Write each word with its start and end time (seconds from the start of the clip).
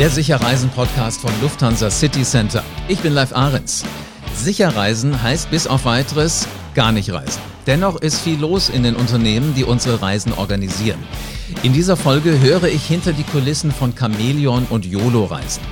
Der 0.00 0.08
Sicherreisen-Podcast 0.08 1.20
von 1.20 1.30
Lufthansa 1.42 1.90
City 1.90 2.22
Center. 2.22 2.64
Ich 2.88 3.00
bin 3.00 3.12
Live 3.12 3.34
Ahrens. 3.34 3.84
Sicherreisen 4.34 5.22
heißt 5.22 5.50
bis 5.50 5.66
auf 5.66 5.84
weiteres 5.84 6.48
gar 6.74 6.90
nicht 6.90 7.12
reisen. 7.12 7.42
Dennoch 7.66 8.00
ist 8.00 8.22
viel 8.22 8.38
los 8.38 8.70
in 8.70 8.82
den 8.82 8.96
Unternehmen, 8.96 9.54
die 9.54 9.64
unsere 9.64 10.00
Reisen 10.00 10.32
organisieren. 10.32 10.98
In 11.62 11.74
dieser 11.74 11.98
Folge 11.98 12.40
höre 12.40 12.64
ich 12.64 12.82
hinter 12.86 13.12
die 13.12 13.24
Kulissen 13.24 13.72
von 13.72 13.94
Chamäleon 13.94 14.66
und 14.70 14.86
YOLO-Reisen. 14.86 15.62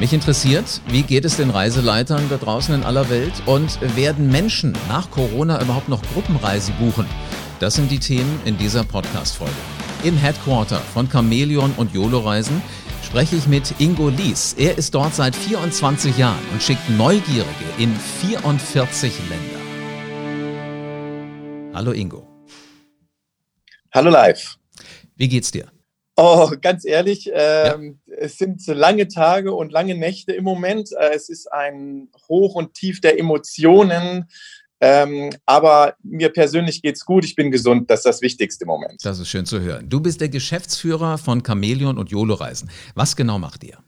Mich 0.00 0.14
interessiert, 0.14 0.80
wie 0.88 1.02
geht 1.02 1.26
es 1.26 1.36
den 1.36 1.50
Reiseleitern 1.50 2.30
da 2.30 2.38
draußen 2.38 2.74
in 2.74 2.82
aller 2.82 3.10
Welt 3.10 3.34
und 3.44 3.78
werden 3.94 4.30
Menschen 4.30 4.72
nach 4.88 5.10
Corona 5.10 5.60
überhaupt 5.60 5.90
noch 5.90 6.00
Gruppenreisen 6.14 6.74
buchen? 6.76 7.04
Das 7.60 7.74
sind 7.74 7.90
die 7.90 7.98
Themen 7.98 8.40
in 8.46 8.56
dieser 8.56 8.84
Podcast-Folge. 8.84 9.52
Im 10.02 10.16
Headquarter 10.16 10.80
von 10.94 11.10
Chamäleon 11.10 11.74
und 11.76 11.92
YOLO-Reisen 11.92 12.62
spreche 13.06 13.36
ich 13.36 13.46
mit 13.46 13.80
Ingo 13.80 14.08
Lies. 14.08 14.54
Er 14.58 14.76
ist 14.76 14.92
dort 14.92 15.14
seit 15.14 15.36
24 15.36 16.18
Jahren 16.18 16.44
und 16.52 16.60
schickt 16.60 16.90
Neugierige 16.90 17.46
in 17.78 17.94
44 17.94 19.12
Länder. 19.30 19.60
Hallo 21.72 21.92
Ingo. 21.92 22.26
Hallo 23.94 24.10
live. 24.10 24.56
Wie 25.14 25.28
geht's 25.28 25.52
dir? 25.52 25.70
Oh, 26.16 26.50
ganz 26.60 26.84
ehrlich, 26.84 27.30
ähm, 27.32 28.00
ja. 28.06 28.16
es 28.16 28.38
sind 28.38 28.66
lange 28.66 29.06
Tage 29.06 29.52
und 29.52 29.70
lange 29.70 29.94
Nächte 29.94 30.32
im 30.32 30.42
Moment. 30.42 30.90
Äh, 30.98 31.14
es 31.14 31.28
ist 31.28 31.52
ein 31.52 32.08
Hoch 32.28 32.56
und 32.56 32.74
Tief 32.74 33.00
der 33.00 33.20
Emotionen. 33.20 34.28
Ähm, 34.80 35.30
aber 35.46 35.94
mir 36.02 36.28
persönlich 36.28 36.82
geht's 36.82 37.04
gut, 37.04 37.24
ich 37.24 37.34
bin 37.34 37.50
gesund, 37.50 37.90
das 37.90 38.00
ist 38.00 38.06
das 38.06 38.22
Wichtigste 38.22 38.64
im 38.64 38.68
Moment. 38.68 39.04
Das 39.04 39.18
ist 39.18 39.28
schön 39.28 39.46
zu 39.46 39.60
hören. 39.60 39.88
Du 39.88 40.00
bist 40.00 40.20
der 40.20 40.28
Geschäftsführer 40.28 41.16
von 41.18 41.42
Chamäleon 41.44 41.96
und 41.96 42.10
YOLO 42.10 42.34
Reisen. 42.34 42.70
Was 42.94 43.16
genau 43.16 43.38
macht 43.38 43.64
ihr? 43.64 43.78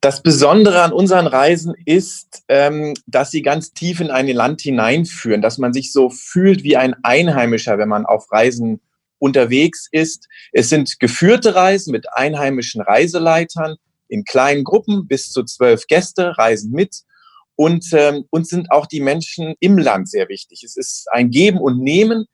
Das 0.00 0.22
Besondere 0.22 0.82
an 0.82 0.92
unseren 0.92 1.26
Reisen 1.26 1.74
ist, 1.84 2.44
ähm, 2.48 2.94
dass 3.06 3.30
sie 3.30 3.42
ganz 3.42 3.74
tief 3.74 4.00
in 4.00 4.10
ein 4.10 4.28
Land 4.28 4.62
hineinführen, 4.62 5.42
dass 5.42 5.58
man 5.58 5.74
sich 5.74 5.92
so 5.92 6.08
fühlt 6.08 6.62
wie 6.62 6.78
ein 6.78 6.94
Einheimischer, 7.02 7.76
wenn 7.76 7.90
man 7.90 8.06
auf 8.06 8.32
Reisen 8.32 8.80
unterwegs 9.18 9.88
ist. 9.92 10.26
Es 10.52 10.70
sind 10.70 10.98
geführte 11.00 11.54
Reisen 11.54 11.92
mit 11.92 12.10
einheimischen 12.14 12.80
Reiseleitern 12.80 13.76
in 14.08 14.24
kleinen 14.24 14.64
Gruppen, 14.64 15.06
bis 15.06 15.30
zu 15.30 15.44
zwölf 15.44 15.86
Gäste 15.86 16.38
reisen 16.38 16.72
mit 16.72 17.02
und 17.60 17.92
ähm, 17.92 18.24
uns 18.30 18.48
sind 18.48 18.72
auch 18.72 18.86
die 18.86 19.02
Menschen 19.02 19.54
im 19.60 19.76
Land 19.76 20.08
sehr 20.08 20.30
wichtig. 20.30 20.62
Es 20.64 20.78
ist 20.78 21.06
ein 21.12 21.28
Geben 21.28 21.58
und 21.58 21.78
Nehmen. 21.78 22.24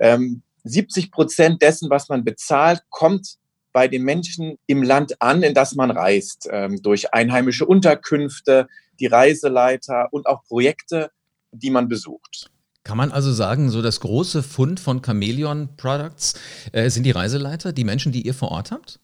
Ähm, 0.00 0.42
70 0.62 1.10
Prozent 1.10 1.60
dessen, 1.60 1.90
was 1.90 2.08
man 2.08 2.22
bezahlt, 2.22 2.82
kommt 2.88 3.34
bei 3.72 3.88
den 3.88 4.04
Menschen 4.04 4.58
im 4.68 4.84
Land 4.84 5.20
an, 5.20 5.42
in 5.42 5.54
das 5.54 5.74
man 5.74 5.90
reist, 5.90 6.48
ähm, 6.52 6.80
durch 6.82 7.12
einheimische 7.12 7.66
Unterkünfte, 7.66 8.68
die 9.00 9.06
Reiseleiter 9.06 10.06
und 10.12 10.28
auch 10.28 10.44
Projekte, 10.44 11.10
die 11.50 11.70
man 11.70 11.88
besucht. 11.88 12.52
Kann 12.84 12.96
man 12.96 13.10
also 13.10 13.32
sagen, 13.32 13.70
so 13.70 13.82
das 13.82 13.98
große 13.98 14.44
Fund 14.44 14.78
von 14.78 15.02
Chameleon 15.02 15.70
Products 15.76 16.34
äh, 16.70 16.90
sind 16.90 17.02
die 17.02 17.10
Reiseleiter, 17.10 17.72
die 17.72 17.82
Menschen, 17.82 18.12
die 18.12 18.24
ihr 18.24 18.34
vor 18.34 18.52
Ort 18.52 18.70
habt? 18.70 19.00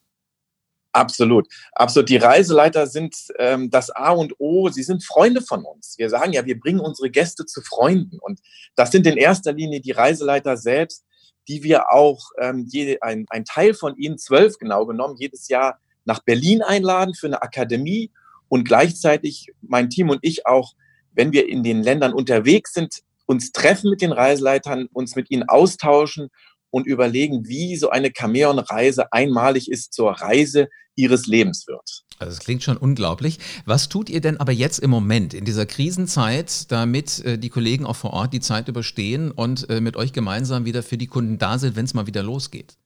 Absolut, 0.92 1.48
absolut. 1.72 2.10
Die 2.10 2.18
Reiseleiter 2.18 2.86
sind 2.86 3.16
ähm, 3.38 3.70
das 3.70 3.90
A 3.90 4.10
und 4.10 4.34
O. 4.38 4.68
Sie 4.68 4.82
sind 4.82 5.02
Freunde 5.02 5.40
von 5.40 5.64
uns. 5.64 5.94
Wir 5.96 6.10
sagen 6.10 6.32
ja, 6.32 6.44
wir 6.44 6.60
bringen 6.60 6.80
unsere 6.80 7.10
Gäste 7.10 7.46
zu 7.46 7.62
Freunden. 7.62 8.18
Und 8.20 8.40
das 8.76 8.90
sind 8.90 9.06
in 9.06 9.16
erster 9.16 9.52
Linie 9.52 9.80
die 9.80 9.92
Reiseleiter 9.92 10.58
selbst, 10.58 11.04
die 11.48 11.62
wir 11.62 11.90
auch, 11.90 12.30
ähm, 12.38 12.66
jede, 12.68 13.02
ein, 13.02 13.24
ein 13.30 13.44
Teil 13.44 13.72
von 13.72 13.96
ihnen, 13.96 14.18
zwölf 14.18 14.58
genau 14.58 14.84
genommen, 14.84 15.16
jedes 15.18 15.48
Jahr 15.48 15.80
nach 16.04 16.20
Berlin 16.20 16.62
einladen 16.62 17.14
für 17.14 17.26
eine 17.26 17.42
Akademie 17.42 18.10
und 18.48 18.64
gleichzeitig 18.64 19.46
mein 19.62 19.88
Team 19.88 20.10
und 20.10 20.18
ich 20.22 20.46
auch, 20.46 20.74
wenn 21.12 21.32
wir 21.32 21.48
in 21.48 21.62
den 21.62 21.82
Ländern 21.82 22.12
unterwegs 22.12 22.74
sind, 22.74 23.02
uns 23.24 23.52
treffen 23.52 23.90
mit 23.90 24.02
den 24.02 24.12
Reiseleitern, 24.12 24.88
uns 24.92 25.16
mit 25.16 25.30
ihnen 25.30 25.48
austauschen 25.48 26.28
und 26.72 26.86
überlegen, 26.86 27.46
wie 27.46 27.76
so 27.76 27.90
eine 27.90 28.10
Chamäon-Reise 28.16 29.12
einmalig 29.12 29.70
ist 29.70 29.92
zur 29.92 30.10
Reise 30.10 30.68
ihres 30.96 31.26
Lebens 31.26 31.66
wird. 31.68 32.04
Also 32.18 32.32
es 32.32 32.40
klingt 32.40 32.62
schon 32.62 32.76
unglaublich. 32.76 33.38
Was 33.64 33.88
tut 33.88 34.08
ihr 34.08 34.20
denn 34.20 34.38
aber 34.38 34.52
jetzt 34.52 34.78
im 34.78 34.90
Moment 34.90 35.34
in 35.34 35.44
dieser 35.44 35.66
Krisenzeit, 35.66 36.70
damit 36.70 37.24
äh, 37.24 37.38
die 37.38 37.50
Kollegen 37.50 37.86
auch 37.86 37.96
vor 37.96 38.12
Ort 38.12 38.32
die 38.32 38.40
Zeit 38.40 38.68
überstehen 38.68 39.30
und 39.30 39.68
äh, 39.70 39.80
mit 39.80 39.96
euch 39.96 40.12
gemeinsam 40.12 40.64
wieder 40.64 40.82
für 40.82 40.98
die 40.98 41.06
Kunden 41.06 41.38
da 41.38 41.58
sind, 41.58 41.76
wenn 41.76 41.84
es 41.84 41.94
mal 41.94 42.06
wieder 42.06 42.22
losgeht? 42.22 42.76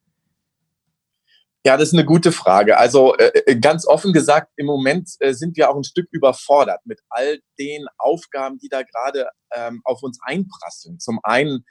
Ja, 1.65 1.77
das 1.77 1.89
ist 1.89 1.95
eine 1.95 2.05
gute 2.05 2.31
Frage. 2.31 2.79
Also 2.79 3.17
äh, 3.17 3.57
ganz 3.57 3.87
offen 3.87 4.13
gesagt, 4.13 4.53
im 4.57 4.67
Moment 4.67 5.11
äh, 5.19 5.33
sind 5.33 5.57
wir 5.57 5.69
auch 5.69 5.77
ein 5.77 5.85
Stück 5.85 6.07
überfordert 6.13 6.81
mit 6.85 7.01
all 7.09 7.41
den 7.59 7.87
Aufgaben, 7.99 8.59
die 8.59 8.69
da 8.69 8.83
gerade 8.83 9.29
ähm, 9.55 9.81
auf 9.85 10.03
uns 10.03 10.19
einprasseln. 10.23 11.01
Zum 11.01 11.19
einen 11.25 11.65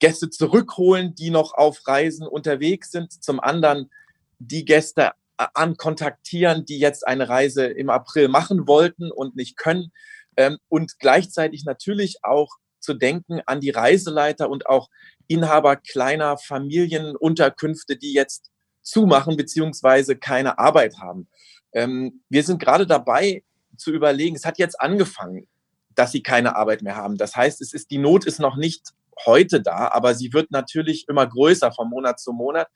Gäste 0.00 0.30
zurückholen, 0.30 1.14
die 1.14 1.30
noch 1.30 1.54
auf 1.54 1.86
Reisen 1.86 2.26
unterwegs 2.26 2.90
sind. 2.90 3.22
Zum 3.22 3.38
anderen 3.38 3.90
die 4.38 4.64
Gäste 4.64 5.12
ankontaktieren, 5.36 6.64
die 6.64 6.78
jetzt 6.78 7.06
eine 7.06 7.28
Reise 7.28 7.64
im 7.66 7.88
April 7.88 8.28
machen 8.28 8.66
wollten 8.66 9.10
und 9.10 9.36
nicht 9.36 9.56
können. 9.56 9.92
Ähm, 10.36 10.58
und 10.68 10.98
gleichzeitig 10.98 11.64
natürlich 11.64 12.18
auch 12.22 12.56
zu 12.78 12.94
denken 12.94 13.40
an 13.46 13.60
die 13.60 13.70
Reiseleiter 13.70 14.50
und 14.50 14.66
auch 14.66 14.88
Inhaber 15.28 15.76
kleiner 15.76 16.38
Familienunterkünfte, 16.38 17.96
die 17.96 18.12
jetzt 18.12 18.50
zumachen 18.82 19.36
beziehungsweise 19.36 20.16
keine 20.16 20.58
Arbeit 20.58 20.98
haben. 20.98 21.28
Ähm, 21.72 22.22
wir 22.28 22.42
sind 22.42 22.60
gerade 22.60 22.86
dabei 22.86 23.44
zu 23.76 23.92
überlegen, 23.92 24.36
es 24.36 24.44
hat 24.44 24.58
jetzt 24.58 24.80
angefangen, 24.80 25.46
dass 25.94 26.12
sie 26.12 26.22
keine 26.22 26.56
Arbeit 26.56 26.82
mehr 26.82 26.96
haben. 26.96 27.16
Das 27.16 27.36
heißt, 27.36 27.60
es 27.60 27.72
ist, 27.72 27.90
die 27.90 27.98
Not 27.98 28.24
ist 28.24 28.40
noch 28.40 28.56
nicht 28.56 28.92
heute 29.26 29.60
da, 29.60 29.90
aber 29.92 30.14
sie 30.14 30.32
wird 30.32 30.50
natürlich 30.50 31.06
immer 31.08 31.26
größer 31.26 31.72
von 31.72 31.88
Monat 31.88 32.20
zu 32.20 32.32
Monat. 32.32 32.68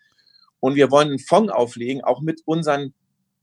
Und 0.61 0.77
wir 0.77 0.91
wollen 0.91 1.09
einen 1.09 1.19
Fonds 1.19 1.53
auflegen, 1.53 2.03
auch 2.03 2.21
mit 2.21 2.41
unseren 2.47 2.95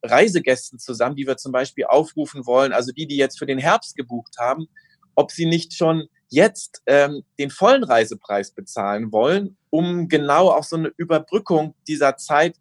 Reisegästen 0.03 0.79
zusammen, 0.79 1.15
die 1.15 1.27
wir 1.27 1.37
zum 1.37 1.51
Beispiel 1.51 1.85
aufrufen 1.85 2.45
wollen, 2.45 2.73
also 2.73 2.91
die, 2.91 3.07
die 3.07 3.17
jetzt 3.17 3.37
für 3.37 3.45
den 3.45 3.59
Herbst 3.59 3.95
gebucht 3.95 4.37
haben, 4.39 4.67
ob 5.15 5.31
sie 5.31 5.45
nicht 5.45 5.73
schon 5.73 6.07
jetzt 6.29 6.81
ähm, 6.85 7.23
den 7.37 7.49
vollen 7.49 7.83
Reisepreis 7.83 8.51
bezahlen 8.51 9.11
wollen, 9.11 9.57
um 9.69 10.07
genau 10.07 10.49
auch 10.49 10.63
so 10.63 10.77
eine 10.77 10.91
Überbrückung 10.97 11.75
dieser 11.87 12.15
Zeit 12.17 12.55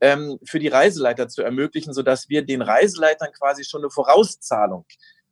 ähm, 0.00 0.38
für 0.44 0.60
die 0.60 0.68
Reiseleiter 0.68 1.28
zu 1.28 1.42
ermöglichen, 1.42 1.92
sodass 1.92 2.28
wir 2.28 2.46
den 2.46 2.62
Reiseleitern 2.62 3.32
quasi 3.32 3.64
schon 3.64 3.82
eine 3.82 3.90
Vorauszahlung 3.90 4.86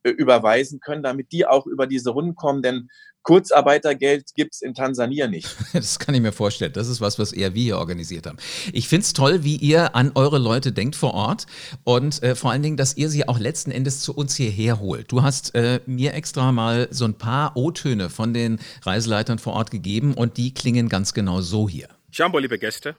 überweisen 0.09 0.79
können, 0.79 1.03
damit 1.03 1.31
die 1.31 1.45
auch 1.45 1.65
über 1.65 1.87
diese 1.87 2.11
Runden 2.11 2.35
kommen. 2.35 2.61
Denn 2.61 2.89
Kurzarbeitergeld 3.25 4.35
gibt 4.35 4.53
es 4.53 4.61
in 4.61 4.75
Tansania 4.75 5.27
nicht. 5.27 5.49
Das 5.73 5.99
kann 5.99 6.15
ich 6.15 6.21
mir 6.21 6.31
vorstellen. 6.31 6.71
Das 6.73 6.87
ist 6.87 7.01
was, 7.01 7.19
was 7.19 7.33
eher 7.33 7.53
wir 7.53 7.63
hier 7.63 7.77
organisiert 7.79 8.27
haben. 8.27 8.37
Ich 8.71 8.87
finde 8.87 9.03
es 9.03 9.13
toll, 9.13 9.43
wie 9.43 9.55
ihr 9.55 9.95
an 9.95 10.11
eure 10.15 10.37
Leute 10.37 10.71
denkt 10.71 10.95
vor 10.95 11.13
Ort 11.13 11.47
und 11.83 12.21
äh, 12.23 12.35
vor 12.35 12.51
allen 12.51 12.61
Dingen, 12.61 12.77
dass 12.77 12.95
ihr 12.95 13.09
sie 13.09 13.27
auch 13.27 13.39
letzten 13.39 13.71
Endes 13.71 13.99
zu 14.01 14.15
uns 14.15 14.35
hierher 14.35 14.79
holt. 14.79 15.11
Du 15.11 15.23
hast 15.23 15.55
äh, 15.55 15.81
mir 15.85 16.13
extra 16.13 16.51
mal 16.51 16.87
so 16.91 17.05
ein 17.05 17.15
paar 17.15 17.57
O-Töne 17.57 18.09
von 18.09 18.33
den 18.33 18.59
Reiseleitern 18.83 19.39
vor 19.39 19.53
Ort 19.53 19.71
gegeben 19.71 20.13
und 20.13 20.37
die 20.37 20.53
klingen 20.53 20.87
ganz 20.87 21.13
genau 21.13 21.41
so 21.41 21.67
hier. 21.67 21.89
Jambo, 22.11 22.37
liebe 22.37 22.59
Gäste. 22.59 22.95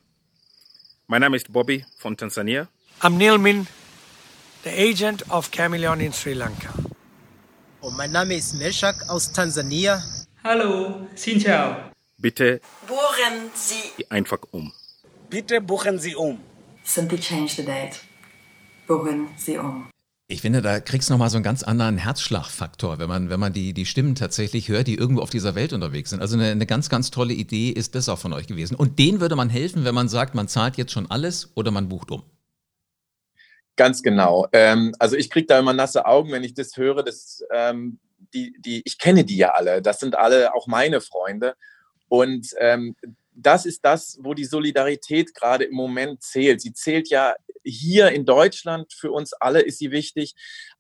Mein 1.07 1.21
Name 1.21 1.37
ist 1.37 1.53
Bobby 1.53 1.85
von 1.99 2.17
Tansania. 2.17 2.69
I'm 3.01 3.17
Neil 3.17 3.39
Min, 3.39 3.69
the 4.65 4.71
agent 4.71 5.31
of 5.31 5.51
Chameleon 5.53 6.01
in 6.01 6.13
Sri 6.13 6.35
Lanka. 6.35 6.86
Und 7.81 7.93
oh, 7.93 7.95
mein 7.97 8.11
Name 8.11 8.35
ist 8.35 8.55
Meshak 8.55 9.09
aus 9.09 9.33
Tansania. 9.33 10.03
Hallo, 10.43 11.07
xin 11.15 11.39
chào. 11.39 11.77
Bitte 12.19 12.61
buchen 12.87 13.51
Sie 13.55 14.07
einfach 14.09 14.39
um. 14.51 14.73
Bitte 15.29 15.61
buchen 15.61 15.99
Sie 15.99 16.15
um. 16.15 16.39
Simply 16.85 17.19
change 17.19 17.53
the 17.57 17.65
date. 17.65 18.01
Buchen 18.87 19.29
Sie 19.37 19.59
um. 19.59 19.91
Ich 20.29 20.41
finde, 20.41 20.63
da 20.63 20.81
kriegst 20.81 21.09
du 21.09 21.13
nochmal 21.13 21.29
so 21.29 21.37
einen 21.37 21.45
ganz 21.45 21.63
anderen 21.63 21.99
Herzschlagfaktor, 21.99 22.99
wenn 22.99 23.09
man, 23.09 23.29
wenn 23.29 23.39
man 23.39 23.53
die, 23.53 23.75
die 23.75 23.87
Stimmen 23.87 24.15
tatsächlich 24.15 24.69
hört, 24.69 24.87
die 24.87 24.95
irgendwo 24.95 25.21
auf 25.21 25.31
dieser 25.31 25.55
Welt 25.55 25.73
unterwegs 25.73 26.11
sind. 26.11 26.21
Also 26.21 26.37
eine, 26.37 26.51
eine 26.51 26.67
ganz, 26.67 26.89
ganz 26.89 27.11
tolle 27.11 27.35
Idee 27.35 27.71
ist 27.71 27.95
das 27.95 28.09
auch 28.09 28.19
von 28.19 28.33
euch 28.33 28.47
gewesen. 28.47 28.75
Und 28.75 28.99
denen 28.99 29.21
würde 29.21 29.37
man 29.37 29.51
helfen, 29.51 29.85
wenn 29.85 29.95
man 29.95 30.09
sagt, 30.09 30.35
man 30.35 30.49
zahlt 30.49 30.79
jetzt 30.79 30.93
schon 30.93 31.11
alles 31.11 31.53
oder 31.55 31.71
man 31.71 31.89
bucht 31.89 32.11
um. 32.11 32.23
Ganz 33.77 34.03
genau. 34.03 34.47
Ähm, 34.53 34.95
also 34.99 35.17
ich 35.17 35.31
kriege 35.31 35.47
da 35.47 35.59
immer 35.59 35.75
nasse 35.75 36.07
Augen, 36.07 36.33
wenn 36.33 36.45
ich 36.45 36.55
das 36.55 36.77
höre. 36.77 37.03
Das, 37.03 37.45
ähm, 37.53 37.99
die, 38.33 38.57
die, 38.59 38.83
ich 38.85 38.99
kenne 38.99 39.25
die 39.25 39.37
ja 39.37 39.51
alle. 39.51 39.83
Das 39.83 40.01
sind 40.01 40.17
alle 40.17 40.55
auch 40.55 40.67
meine 40.67 41.01
Freunde. 41.01 41.55
Und 42.09 42.49
ähm, 42.59 42.97
das 43.35 43.67
ist 43.67 43.85
das, 43.85 44.19
wo 44.23 44.33
die 44.33 44.47
Solidarität 44.47 45.35
gerade 45.35 45.65
im 45.65 45.75
Moment 45.75 46.23
zählt. 46.23 46.63
Sie 46.63 46.73
zählt 46.73 47.11
ja 47.11 47.35
hier 47.63 48.11
in 48.13 48.25
Deutschland, 48.25 48.93
für 48.95 49.11
uns 49.11 49.35
alle 49.35 49.61
ist 49.61 49.79
sie 49.79 49.91
wichtig, 49.91 50.35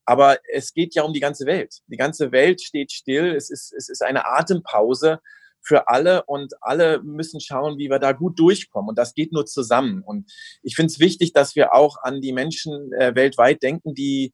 aber 0.06 0.38
es 0.50 0.72
geht 0.72 0.94
ja 0.94 1.02
um 1.02 1.12
die 1.12 1.20
ganze 1.20 1.44
Welt. 1.44 1.81
Die 1.88 1.96
ganze 1.96 2.32
Welt 2.32 2.62
steht 2.62 2.93
still, 2.93 3.34
es 3.34 3.50
ist, 3.50 3.75
es 3.75 3.88
ist 3.90 4.02
eine 4.02 4.26
Atempause 4.26 5.20
für 5.66 5.88
alle 5.88 6.24
und 6.24 6.54
alle 6.60 7.02
müssen 7.02 7.40
schauen, 7.40 7.76
wie 7.78 7.90
wir 7.90 7.98
da 7.98 8.12
gut 8.12 8.38
durchkommen. 8.38 8.90
Und 8.90 8.98
das 8.98 9.14
geht 9.14 9.32
nur 9.32 9.46
zusammen. 9.46 10.02
Und 10.02 10.30
ich 10.62 10.76
finde 10.76 10.92
es 10.92 11.00
wichtig, 11.00 11.32
dass 11.32 11.56
wir 11.56 11.74
auch 11.74 11.96
an 12.02 12.20
die 12.20 12.32
Menschen 12.32 12.92
äh, 12.92 13.14
weltweit 13.14 13.62
denken, 13.62 13.94
die 13.94 14.32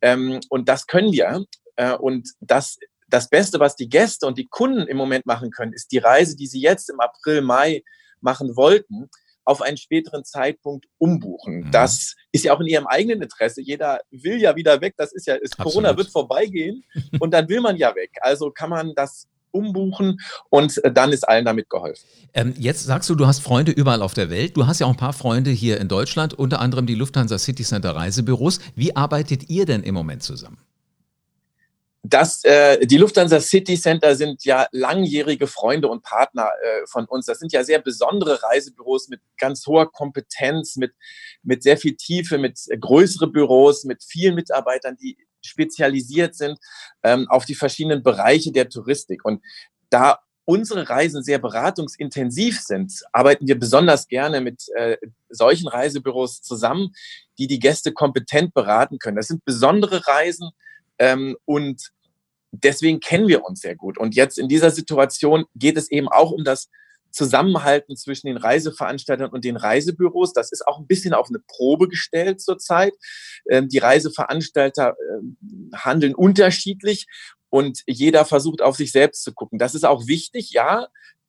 ähm, 0.00 0.40
und 0.48 0.68
das 0.68 0.86
können 0.86 1.12
wir. 1.12 1.44
Äh, 1.76 1.94
und 1.94 2.30
das 2.40 2.78
das 3.10 3.30
Beste, 3.30 3.58
was 3.58 3.74
die 3.74 3.88
Gäste 3.88 4.26
und 4.26 4.38
die 4.38 4.46
Kunden 4.46 4.86
im 4.86 4.96
Moment 4.96 5.26
machen 5.26 5.50
können, 5.50 5.72
ist 5.72 5.92
die 5.92 5.98
Reise, 5.98 6.36
die 6.36 6.46
sie 6.46 6.60
jetzt 6.60 6.90
im 6.90 7.00
April, 7.00 7.40
Mai 7.40 7.82
machen 8.20 8.54
wollten, 8.54 9.08
auf 9.44 9.62
einen 9.62 9.78
späteren 9.78 10.24
Zeitpunkt 10.24 10.86
umbuchen. 10.98 11.60
Mhm. 11.60 11.70
Das 11.70 12.14
ist 12.32 12.44
ja 12.44 12.52
auch 12.52 12.60
in 12.60 12.66
ihrem 12.66 12.86
eigenen 12.86 13.22
Interesse. 13.22 13.62
Jeder 13.62 14.00
will 14.10 14.38
ja 14.38 14.54
wieder 14.56 14.82
weg. 14.82 14.94
Das 14.98 15.12
ist 15.14 15.26
ja, 15.26 15.36
ist, 15.36 15.56
Corona 15.56 15.96
wird 15.96 16.10
vorbeigehen 16.10 16.84
und 17.18 17.32
dann 17.32 17.48
will 17.48 17.62
man 17.62 17.76
ja 17.76 17.94
weg. 17.94 18.10
Also 18.20 18.50
kann 18.50 18.68
man 18.68 18.94
das 18.94 19.26
umbuchen 19.58 20.20
und 20.50 20.82
äh, 20.84 20.92
dann 20.92 21.12
ist 21.12 21.28
allen 21.28 21.44
damit 21.44 21.68
geholfen. 21.68 22.04
Ähm, 22.34 22.54
jetzt 22.58 22.84
sagst 22.84 23.10
du, 23.10 23.14
du 23.14 23.26
hast 23.26 23.40
Freunde 23.40 23.72
überall 23.72 24.02
auf 24.02 24.14
der 24.14 24.30
Welt. 24.30 24.56
Du 24.56 24.66
hast 24.66 24.78
ja 24.78 24.86
auch 24.86 24.90
ein 24.90 24.96
paar 24.96 25.12
Freunde 25.12 25.50
hier 25.50 25.80
in 25.80 25.88
Deutschland, 25.88 26.34
unter 26.34 26.60
anderem 26.60 26.86
die 26.86 26.94
Lufthansa 26.94 27.38
City 27.38 27.64
Center 27.64 27.94
Reisebüros. 27.94 28.60
Wie 28.74 28.94
arbeitet 28.96 29.50
ihr 29.50 29.66
denn 29.66 29.82
im 29.82 29.94
Moment 29.94 30.22
zusammen? 30.22 30.58
Das, 32.04 32.44
äh, 32.44 32.86
die 32.86 32.96
Lufthansa 32.96 33.40
City 33.40 33.78
Center 33.78 34.14
sind 34.14 34.44
ja 34.44 34.68
langjährige 34.70 35.48
Freunde 35.48 35.88
und 35.88 36.04
Partner 36.04 36.48
äh, 36.62 36.86
von 36.86 37.06
uns. 37.06 37.26
Das 37.26 37.40
sind 37.40 37.52
ja 37.52 37.64
sehr 37.64 37.80
besondere 37.80 38.40
Reisebüros 38.42 39.08
mit 39.08 39.20
ganz 39.36 39.66
hoher 39.66 39.90
Kompetenz, 39.90 40.76
mit, 40.76 40.92
mit 41.42 41.64
sehr 41.64 41.76
viel 41.76 41.96
Tiefe, 41.96 42.38
mit 42.38 42.60
äh, 42.68 42.78
größere 42.78 43.26
Büros, 43.26 43.84
mit 43.84 44.04
vielen 44.04 44.36
Mitarbeitern, 44.36 44.96
die 44.96 45.18
spezialisiert 45.40 46.34
sind 46.34 46.58
ähm, 47.02 47.26
auf 47.28 47.44
die 47.44 47.54
verschiedenen 47.54 48.02
Bereiche 48.02 48.52
der 48.52 48.68
Touristik. 48.68 49.24
Und 49.24 49.42
da 49.90 50.20
unsere 50.44 50.88
Reisen 50.88 51.22
sehr 51.22 51.38
beratungsintensiv 51.38 52.60
sind, 52.60 53.02
arbeiten 53.12 53.46
wir 53.46 53.58
besonders 53.58 54.08
gerne 54.08 54.40
mit 54.40 54.64
äh, 54.76 54.96
solchen 55.28 55.68
Reisebüros 55.68 56.40
zusammen, 56.40 56.94
die 57.36 57.46
die 57.46 57.58
Gäste 57.58 57.92
kompetent 57.92 58.54
beraten 58.54 58.98
können. 58.98 59.16
Das 59.16 59.28
sind 59.28 59.44
besondere 59.44 60.06
Reisen 60.06 60.50
ähm, 60.98 61.36
und 61.44 61.90
deswegen 62.50 63.00
kennen 63.00 63.28
wir 63.28 63.44
uns 63.44 63.60
sehr 63.60 63.76
gut. 63.76 63.98
Und 63.98 64.14
jetzt 64.14 64.38
in 64.38 64.48
dieser 64.48 64.70
Situation 64.70 65.44
geht 65.54 65.76
es 65.76 65.90
eben 65.90 66.08
auch 66.08 66.30
um 66.30 66.44
das 66.44 66.70
Zusammenhalten 67.10 67.96
zwischen 67.96 68.26
den 68.26 68.36
Reiseveranstaltern 68.36 69.30
und 69.30 69.44
den 69.44 69.56
Reisebüros. 69.56 70.32
Das 70.32 70.52
ist 70.52 70.66
auch 70.66 70.78
ein 70.78 70.86
bisschen 70.86 71.14
auf 71.14 71.28
eine 71.28 71.40
Probe 71.40 71.88
gestellt 71.88 72.40
zurzeit. 72.40 72.94
Ähm, 73.48 73.68
die 73.68 73.78
Reiseveranstalter 73.78 74.96
ähm, 75.14 75.36
handeln 75.74 76.14
unterschiedlich 76.14 77.06
und 77.50 77.82
jeder 77.86 78.24
versucht 78.24 78.62
auf 78.62 78.76
sich 78.76 78.92
selbst 78.92 79.22
zu 79.22 79.32
gucken. 79.32 79.58
Das 79.58 79.74
ist 79.74 79.84
auch 79.84 80.06
wichtig, 80.06 80.50
ja. 80.50 80.88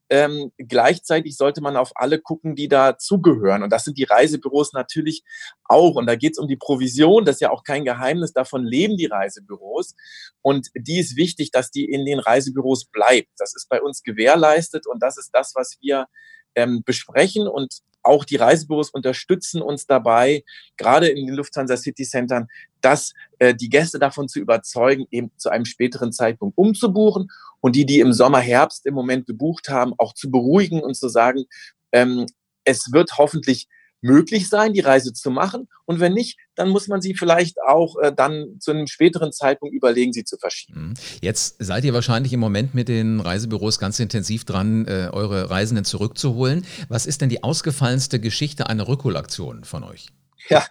Ähm, 0.10 0.52
gleichzeitig 0.58 1.38
sollte 1.38 1.62
man 1.62 1.78
auf 1.78 1.92
alle 1.96 2.20
gucken, 2.20 2.56
die 2.56 2.68
da 2.68 2.98
zugehören. 2.98 3.62
Und 3.64 3.72
das 3.72 3.84
sind 3.84 3.98
die 3.98 4.06
Reisebüros 4.06 4.74
natürlich 4.74 5.24
auch. 5.66 5.96
Und 5.96 6.08
da 6.08 6.16
geht 6.16 6.34
es 6.34 6.40
um 6.40 6.48
die 6.48 6.58
Provision. 6.58 7.26
Das 7.26 7.36
ist 7.36 7.42
ja 7.42 7.52
auch 7.52 7.64
kein 7.64 7.86
Geheimnis. 7.86 8.34
Davon 8.34 8.66
leben 8.66 8.98
die 8.98 9.06
Reisebüros. 9.06 9.96
Und 10.42 10.70
die 10.76 11.00
ist 11.00 11.16
wichtig, 11.16 11.52
dass 11.52 11.70
die 11.70 11.86
in 11.86 12.06
den 12.06 12.20
Reisebüros 12.20 12.86
bleibt. 12.86 13.30
Das 13.38 13.56
ist 13.56 13.70
bei 13.70 13.82
uns 13.82 14.02
gewährleistet. 14.02 14.88
Und 14.88 15.04
das 15.04 15.18
ist 15.18 15.30
das, 15.34 15.54
was 15.56 15.78
wir 15.80 16.08
ähm, 16.56 16.82
besprechen. 16.84 17.48
Und 17.48 17.80
auch 18.04 18.26
die 18.26 18.38
Reisebüros 18.38 18.90
unterstützen 18.90 19.62
uns 19.62 19.86
dabei, 19.86 20.44
gerade 20.78 21.08
in 21.08 21.28
den 21.28 21.36
Lufthansa 21.36 21.78
City 21.78 22.04
Centern, 22.04 22.48
dass 22.82 23.14
äh, 23.40 23.54
die 23.54 23.70
Gäste 23.70 24.00
davon 24.00 24.28
zu 24.28 24.40
überzeugen, 24.40 25.06
eben 25.12 25.32
zu 25.38 25.50
einem 25.50 25.66
späteren 25.66 26.12
Zeitpunkt 26.12 26.58
umzubuchen 26.58 27.30
und 27.62 27.76
die, 27.76 27.86
die 27.86 28.00
im 28.00 28.14
Sommer, 28.14 28.40
Herbst 28.40 28.86
im 28.86 28.94
Moment 28.94 29.26
gebucht 29.26 29.70
haben, 29.70 29.94
auch 29.98 30.14
zu 30.14 30.32
beruhigen 30.32 30.82
und 30.82 30.96
zu 30.96 31.10
sagen, 31.10 31.46
ähm, 31.92 32.26
es 32.64 32.92
wird 32.92 33.18
hoffentlich 33.18 33.68
möglich 34.02 34.50
sein, 34.50 34.74
die 34.74 34.80
Reise 34.80 35.14
zu 35.14 35.32
machen. 35.32 35.68
Und 35.86 36.00
wenn 36.00 36.14
nicht, 36.14 36.38
dann 36.56 36.70
muss 36.70 36.88
man 36.88 37.02
sie 37.02 37.16
vielleicht 37.16 37.58
auch 37.62 37.98
äh, 38.02 38.14
dann 38.16 38.60
zu 38.60 38.72
einem 38.72 38.88
späteren 38.88 39.32
Zeitpunkt 39.32 39.76
überlegen, 39.76 40.14
sie 40.14 40.24
zu 40.24 40.38
verschieben. 40.38 40.90
Mhm. 40.90 40.94
Jetzt 41.22 41.56
seid 41.60 41.84
ihr 41.84 41.94
wahrscheinlich 41.94 42.34
im 42.34 42.40
Moment 42.40 42.74
mit 42.74 42.88
den 42.88 43.20
Reisebüros 43.20 43.80
ganz 43.80 44.00
intensiv 44.00 44.46
dran, 44.46 44.86
äh, 44.88 45.10
eure 45.12 45.50
Reisenden 45.50 45.86
zurückzuholen. 45.86 46.66
Was 46.88 47.06
ist 47.06 47.22
denn 47.22 47.30
die 47.30 47.44
ausgefallenste 47.44 48.20
Geschichte 48.20 48.68
einer 48.68 48.88
Rückholaktion 48.88 49.64
von 49.64 49.84
euch? 49.84 50.08
Ja, 50.50 50.66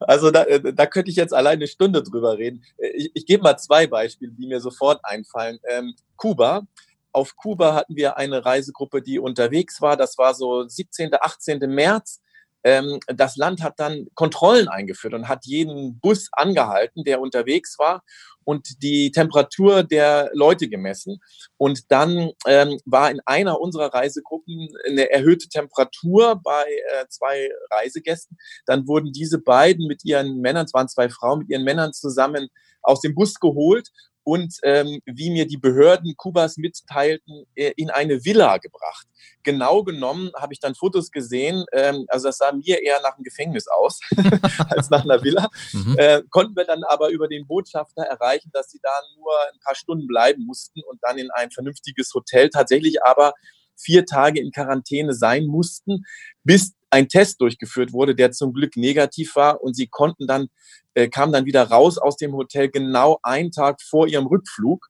also 0.00 0.30
da, 0.30 0.44
äh, 0.44 0.74
da 0.74 0.86
könnte 0.86 1.10
ich 1.10 1.16
jetzt 1.16 1.32
alleine 1.32 1.60
eine 1.60 1.66
Stunde 1.68 2.02
drüber 2.02 2.36
reden. 2.36 2.62
Äh, 2.76 2.88
ich, 2.96 3.10
ich 3.14 3.26
gebe 3.26 3.42
mal 3.42 3.56
zwei 3.56 3.86
Beispiele, 3.86 4.32
die 4.32 4.46
mir 4.46 4.60
sofort 4.60 5.00
einfallen. 5.04 5.58
Ähm, 5.68 5.94
Kuba. 6.16 6.66
Auf 7.12 7.34
Kuba 7.36 7.74
hatten 7.74 7.96
wir 7.96 8.18
eine 8.18 8.44
Reisegruppe, 8.44 9.00
die 9.00 9.18
unterwegs 9.18 9.80
war. 9.80 9.96
Das 9.96 10.18
war 10.18 10.34
so 10.34 10.68
17., 10.68 11.10
18. 11.18 11.60
März. 11.60 12.20
Ähm, 12.64 12.98
das 13.06 13.36
Land 13.36 13.62
hat 13.62 13.74
dann 13.78 14.06
Kontrollen 14.14 14.68
eingeführt 14.68 15.14
und 15.14 15.28
hat 15.28 15.46
jeden 15.46 16.00
Bus 16.00 16.28
angehalten, 16.32 17.04
der 17.04 17.20
unterwegs 17.20 17.78
war 17.78 18.02
und 18.44 18.82
die 18.82 19.10
Temperatur 19.10 19.82
der 19.82 20.30
Leute 20.32 20.68
gemessen. 20.68 21.18
Und 21.58 21.90
dann 21.90 22.30
ähm, 22.46 22.78
war 22.84 23.10
in 23.10 23.20
einer 23.26 23.60
unserer 23.60 23.92
Reisegruppen 23.92 24.68
eine 24.88 25.10
erhöhte 25.10 25.48
Temperatur 25.48 26.40
bei 26.42 26.64
äh, 26.64 27.06
zwei 27.08 27.50
Reisegästen. 27.70 28.38
Dann 28.66 28.86
wurden 28.86 29.12
diese 29.12 29.38
beiden 29.38 29.86
mit 29.88 30.04
ihren 30.04 30.40
Männern, 30.40 30.66
es 30.66 30.74
waren 30.74 30.88
zwei 30.88 31.08
Frauen, 31.08 31.40
mit 31.40 31.50
ihren 31.50 31.64
Männern 31.64 31.92
zusammen 31.92 32.48
aus 32.82 33.00
dem 33.00 33.14
Bus 33.14 33.34
geholt 33.40 33.90
und 34.26 34.56
ähm, 34.64 35.00
wie 35.06 35.30
mir 35.30 35.46
die 35.46 35.56
Behörden 35.56 36.16
Kubas 36.16 36.56
mitteilten, 36.56 37.44
äh, 37.54 37.72
in 37.76 37.90
eine 37.90 38.24
Villa 38.24 38.58
gebracht. 38.58 39.06
Genau 39.44 39.84
genommen 39.84 40.32
habe 40.36 40.52
ich 40.52 40.58
dann 40.58 40.74
Fotos 40.74 41.12
gesehen, 41.12 41.64
ähm, 41.72 42.06
also 42.08 42.26
das 42.26 42.38
sah 42.38 42.50
mir 42.50 42.82
eher 42.82 43.00
nach 43.02 43.14
einem 43.14 43.22
Gefängnis 43.22 43.68
aus 43.68 44.00
als 44.68 44.90
nach 44.90 45.04
einer 45.04 45.22
Villa. 45.22 45.48
Mhm. 45.72 45.94
Äh, 45.96 46.22
konnten 46.28 46.56
wir 46.56 46.64
dann 46.64 46.82
aber 46.82 47.10
über 47.10 47.28
den 47.28 47.46
Botschafter 47.46 48.02
erreichen, 48.02 48.50
dass 48.52 48.68
sie 48.68 48.80
da 48.82 48.90
nur 49.16 49.32
ein 49.52 49.60
paar 49.64 49.76
Stunden 49.76 50.08
bleiben 50.08 50.44
mussten 50.44 50.82
und 50.82 50.98
dann 51.02 51.18
in 51.18 51.30
ein 51.30 51.52
vernünftiges 51.52 52.12
Hotel 52.12 52.50
tatsächlich 52.50 53.04
aber 53.04 53.32
vier 53.76 54.06
Tage 54.06 54.40
in 54.40 54.50
Quarantäne 54.50 55.14
sein 55.14 55.46
mussten, 55.46 56.04
bis 56.46 56.72
ein 56.90 57.08
Test 57.08 57.40
durchgeführt 57.40 57.92
wurde, 57.92 58.14
der 58.14 58.30
zum 58.32 58.52
Glück 58.52 58.76
negativ 58.76 59.34
war 59.36 59.62
und 59.62 59.74
sie 59.74 59.88
konnten 59.88 60.26
dann, 60.26 60.48
äh, 60.94 61.08
kamen 61.08 61.32
dann 61.32 61.44
wieder 61.44 61.64
raus 61.64 61.98
aus 61.98 62.16
dem 62.16 62.32
Hotel 62.32 62.70
genau 62.70 63.18
einen 63.22 63.50
Tag 63.50 63.82
vor 63.82 64.06
ihrem 64.06 64.26
Rückflug. 64.26 64.86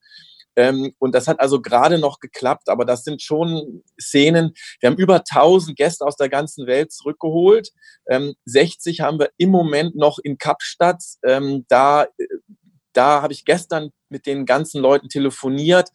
Ähm, 0.58 0.94
und 0.98 1.14
das 1.14 1.28
hat 1.28 1.40
also 1.40 1.60
gerade 1.60 1.98
noch 1.98 2.20
geklappt, 2.20 2.68
aber 2.68 2.84
das 2.84 3.04
sind 3.04 3.22
schon 3.22 3.82
Szenen. 4.00 4.52
Wir 4.80 4.90
haben 4.90 4.96
über 4.96 5.24
1000 5.24 5.76
Gäste 5.76 6.04
aus 6.04 6.16
der 6.16 6.28
ganzen 6.28 6.66
Welt 6.66 6.92
zurückgeholt. 6.92 7.70
Ähm, 8.08 8.34
60 8.46 9.00
haben 9.00 9.18
wir 9.18 9.30
im 9.36 9.50
Moment 9.50 9.96
noch 9.96 10.18
in 10.18 10.38
Kapstadt. 10.38 11.02
Ähm, 11.24 11.66
da, 11.68 12.06
da 12.92 13.20
habe 13.22 13.34
ich 13.34 13.44
gestern 13.44 13.90
mit 14.08 14.26
den 14.26 14.46
ganzen 14.46 14.80
Leuten 14.80 15.08
telefoniert, 15.08 15.90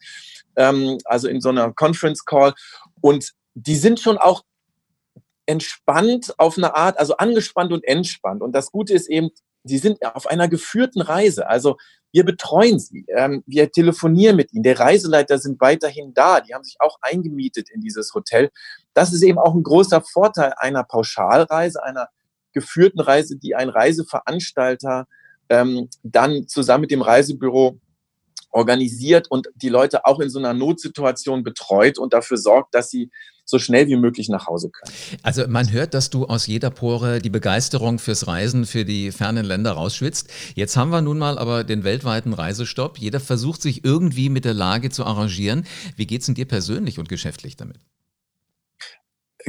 ähm, 0.56 0.98
also 1.04 1.28
in 1.28 1.40
so 1.40 1.48
einer 1.48 1.72
Conference 1.72 2.24
Call. 2.24 2.54
Und 3.00 3.32
die 3.54 3.76
sind 3.76 3.98
schon 3.98 4.18
auch 4.18 4.42
entspannt 5.46 6.34
auf 6.38 6.56
eine 6.56 6.74
Art, 6.74 6.98
also 6.98 7.16
angespannt 7.16 7.72
und 7.72 7.84
entspannt. 7.84 8.42
Und 8.42 8.52
das 8.52 8.70
Gute 8.70 8.94
ist 8.94 9.08
eben, 9.08 9.30
sie 9.64 9.78
sind 9.78 10.04
auf 10.04 10.26
einer 10.26 10.48
geführten 10.48 11.00
Reise. 11.00 11.48
Also 11.48 11.76
wir 12.12 12.24
betreuen 12.24 12.78
sie, 12.78 13.06
ähm, 13.08 13.42
wir 13.46 13.70
telefonieren 13.70 14.36
mit 14.36 14.52
ihnen. 14.52 14.62
Der 14.62 14.78
Reiseleiter 14.78 15.38
sind 15.38 15.60
weiterhin 15.60 16.12
da. 16.14 16.40
Die 16.40 16.54
haben 16.54 16.64
sich 16.64 16.76
auch 16.80 16.98
eingemietet 17.00 17.70
in 17.70 17.80
dieses 17.80 18.12
Hotel. 18.14 18.50
Das 18.94 19.12
ist 19.12 19.22
eben 19.22 19.38
auch 19.38 19.54
ein 19.54 19.62
großer 19.62 20.02
Vorteil 20.02 20.52
einer 20.56 20.84
Pauschalreise, 20.84 21.82
einer 21.82 22.08
geführten 22.52 23.00
Reise, 23.00 23.36
die 23.36 23.54
ein 23.54 23.70
Reiseveranstalter 23.70 25.06
ähm, 25.48 25.88
dann 26.02 26.46
zusammen 26.48 26.82
mit 26.82 26.90
dem 26.90 27.02
Reisebüro 27.02 27.78
organisiert 28.52 29.30
und 29.30 29.48
die 29.54 29.68
Leute 29.68 30.04
auch 30.06 30.20
in 30.20 30.30
so 30.30 30.38
einer 30.38 30.54
Notsituation 30.54 31.42
betreut 31.42 31.98
und 31.98 32.12
dafür 32.12 32.36
sorgt, 32.36 32.74
dass 32.74 32.90
sie 32.90 33.10
so 33.44 33.58
schnell 33.58 33.88
wie 33.88 33.96
möglich 33.96 34.28
nach 34.28 34.46
Hause 34.46 34.70
können. 34.70 34.94
Also 35.22 35.46
man 35.48 35.72
hört, 35.72 35.94
dass 35.94 36.10
du 36.10 36.26
aus 36.26 36.46
jeder 36.46 36.70
Pore 36.70 37.18
die 37.18 37.30
Begeisterung 37.30 37.98
fürs 37.98 38.26
Reisen 38.26 38.66
für 38.66 38.84
die 38.84 39.10
fernen 39.10 39.44
Länder 39.44 39.72
rausschwitzt. 39.72 40.30
Jetzt 40.54 40.76
haben 40.76 40.90
wir 40.90 41.02
nun 41.02 41.18
mal 41.18 41.38
aber 41.38 41.64
den 41.64 41.82
weltweiten 41.84 42.34
Reisestopp. 42.34 42.98
Jeder 42.98 43.20
versucht 43.20 43.62
sich 43.62 43.84
irgendwie 43.84 44.28
mit 44.28 44.44
der 44.44 44.54
Lage 44.54 44.90
zu 44.90 45.04
arrangieren. 45.04 45.66
Wie 45.96 46.06
geht 46.06 46.20
es 46.20 46.26
denn 46.26 46.34
dir 46.34 46.46
persönlich 46.46 46.98
und 46.98 47.08
geschäftlich 47.08 47.56
damit? 47.56 47.78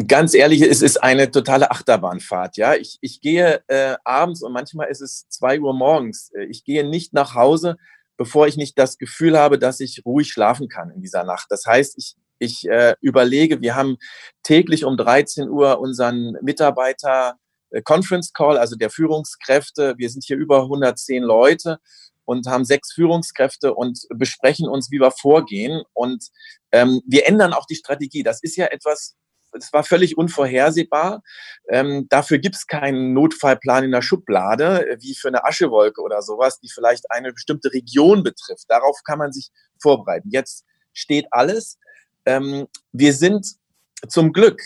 Ganz 0.08 0.34
ehrlich, 0.34 0.62
es 0.62 0.82
ist 0.82 1.04
eine 1.04 1.30
totale 1.30 1.70
Achterbahnfahrt. 1.70 2.58
Ja, 2.58 2.74
ich, 2.74 2.98
ich 3.02 3.22
gehe 3.22 3.62
äh, 3.68 3.96
abends 4.04 4.42
und 4.42 4.52
manchmal 4.52 4.88
ist 4.88 5.02
es 5.02 5.28
zwei 5.30 5.60
Uhr 5.60 5.74
morgens. 5.76 6.32
Äh, 6.34 6.46
ich 6.46 6.64
gehe 6.64 6.84
nicht 6.84 7.14
nach 7.14 7.36
Hause, 7.36 7.78
bevor 8.18 8.48
ich 8.48 8.58
nicht 8.58 8.78
das 8.78 8.98
Gefühl 8.98 9.38
habe, 9.38 9.60
dass 9.60 9.80
ich 9.80 10.04
ruhig 10.06 10.30
schlafen 10.32 10.68
kann 10.68 10.92
in 10.92 11.02
dieser 11.02 11.24
Nacht. 11.24 11.48
Das 11.50 11.66
heißt, 11.66 11.98
ich 11.98 12.16
ich 12.40 12.68
äh, 12.68 12.96
überlege, 13.00 13.62
wir 13.62 13.76
haben 13.76 13.98
täglich 14.44 14.86
um 14.86 14.98
13 14.98 15.50
Uhr 15.50 15.80
unseren 15.80 16.38
Mitarbeiter 16.42 17.36
äh, 17.70 17.82
Conference 17.82 18.34
Call, 18.34 18.58
also 18.58 18.76
der 18.76 18.90
Führungskräfte. 18.90 19.96
Wir 19.98 20.10
sind 20.10 20.24
hier 20.26 20.38
über 20.38 20.64
110 20.64 21.24
Leute 21.24 21.80
und 22.26 22.48
haben 22.48 22.66
sechs 22.66 22.94
Führungskräfte 22.94 23.74
und 23.74 24.06
besprechen 24.10 24.68
uns, 24.68 24.92
wie 24.92 25.00
wir 25.00 25.12
vorgehen. 25.12 25.84
Und 25.94 26.26
ähm, 26.72 27.02
wir 27.08 27.28
ändern 27.28 27.54
auch 27.54 27.66
die 27.66 27.76
Strategie. 27.76 28.24
Das 28.24 28.42
ist 28.42 28.56
ja 28.56 28.68
etwas, 28.68 29.16
das 29.54 29.74
war 29.74 29.84
völlig 29.84 30.18
unvorhersehbar. 30.18 31.24
Ähm, 31.70 32.08
dafür 32.10 32.40
gibt 32.40 32.56
es 32.56 32.68
keinen 32.68 33.14
Notfallplan 33.14 33.86
in 33.86 33.92
der 33.92 34.02
Schublade, 34.02 34.88
äh, 34.90 34.98
wie 35.00 35.16
für 35.16 35.30
eine 35.30 35.46
Aschewolke 35.46 36.02
oder 36.02 36.22
sowas, 36.22 36.60
die 36.60 36.70
vielleicht 36.70 37.12
eine 37.12 37.34
bestimmte 37.34 37.72
Region 37.74 38.24
betrifft. 38.24 38.66
Darauf 38.70 39.02
kann 39.04 39.20
man 39.20 39.32
sich 39.32 39.50
vorbereiten. 39.80 40.30
Jetzt 40.32 40.66
steht 40.94 41.28
alles. 41.32 41.78
Ähm, 42.26 42.68
wir 42.92 43.14
sind 43.14 43.48
zum 44.08 44.34
Glück 44.34 44.62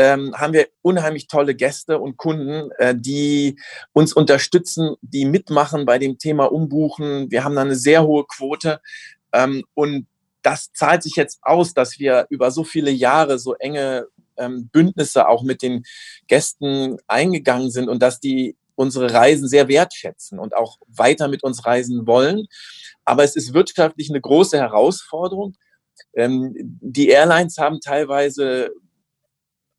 ähm, 0.00 0.34
haben 0.34 0.54
wir 0.54 0.68
unheimlich 0.80 1.26
tolle 1.26 1.54
Gäste 1.54 1.98
und 1.98 2.16
Kunden, 2.16 2.70
äh, 2.78 2.94
die 2.96 3.60
uns 3.92 4.14
unterstützen, 4.14 4.96
die 5.02 5.26
mitmachen 5.26 5.84
bei 5.84 5.98
dem 5.98 6.16
Thema 6.16 6.50
Umbuchen. 6.50 7.30
Wir 7.30 7.44
haben 7.44 7.54
da 7.54 7.60
eine 7.60 7.76
sehr 7.76 8.04
hohe 8.04 8.24
Quote. 8.24 8.80
Ähm, 9.34 9.62
und 9.74 10.06
das 10.40 10.72
zahlt 10.72 11.02
sich 11.02 11.16
jetzt 11.16 11.40
aus, 11.42 11.74
dass 11.74 11.98
wir 11.98 12.26
über 12.30 12.50
so 12.50 12.64
viele 12.64 12.90
Jahre 12.90 13.38
so 13.38 13.54
enge 13.56 14.06
Bündnisse 14.48 15.28
auch 15.28 15.42
mit 15.42 15.62
den 15.62 15.84
Gästen 16.26 16.96
eingegangen 17.06 17.70
sind 17.70 17.88
und 17.88 18.02
dass 18.02 18.20
die 18.20 18.56
unsere 18.74 19.12
Reisen 19.12 19.46
sehr 19.46 19.68
wertschätzen 19.68 20.38
und 20.38 20.56
auch 20.56 20.78
weiter 20.86 21.28
mit 21.28 21.42
uns 21.42 21.66
reisen 21.66 22.06
wollen. 22.06 22.46
Aber 23.04 23.24
es 23.24 23.36
ist 23.36 23.52
wirtschaftlich 23.52 24.08
eine 24.08 24.20
große 24.20 24.58
Herausforderung. 24.58 25.54
Ähm, 26.14 26.54
die 26.80 27.08
Airlines 27.08 27.58
haben 27.58 27.80
teilweise 27.80 28.70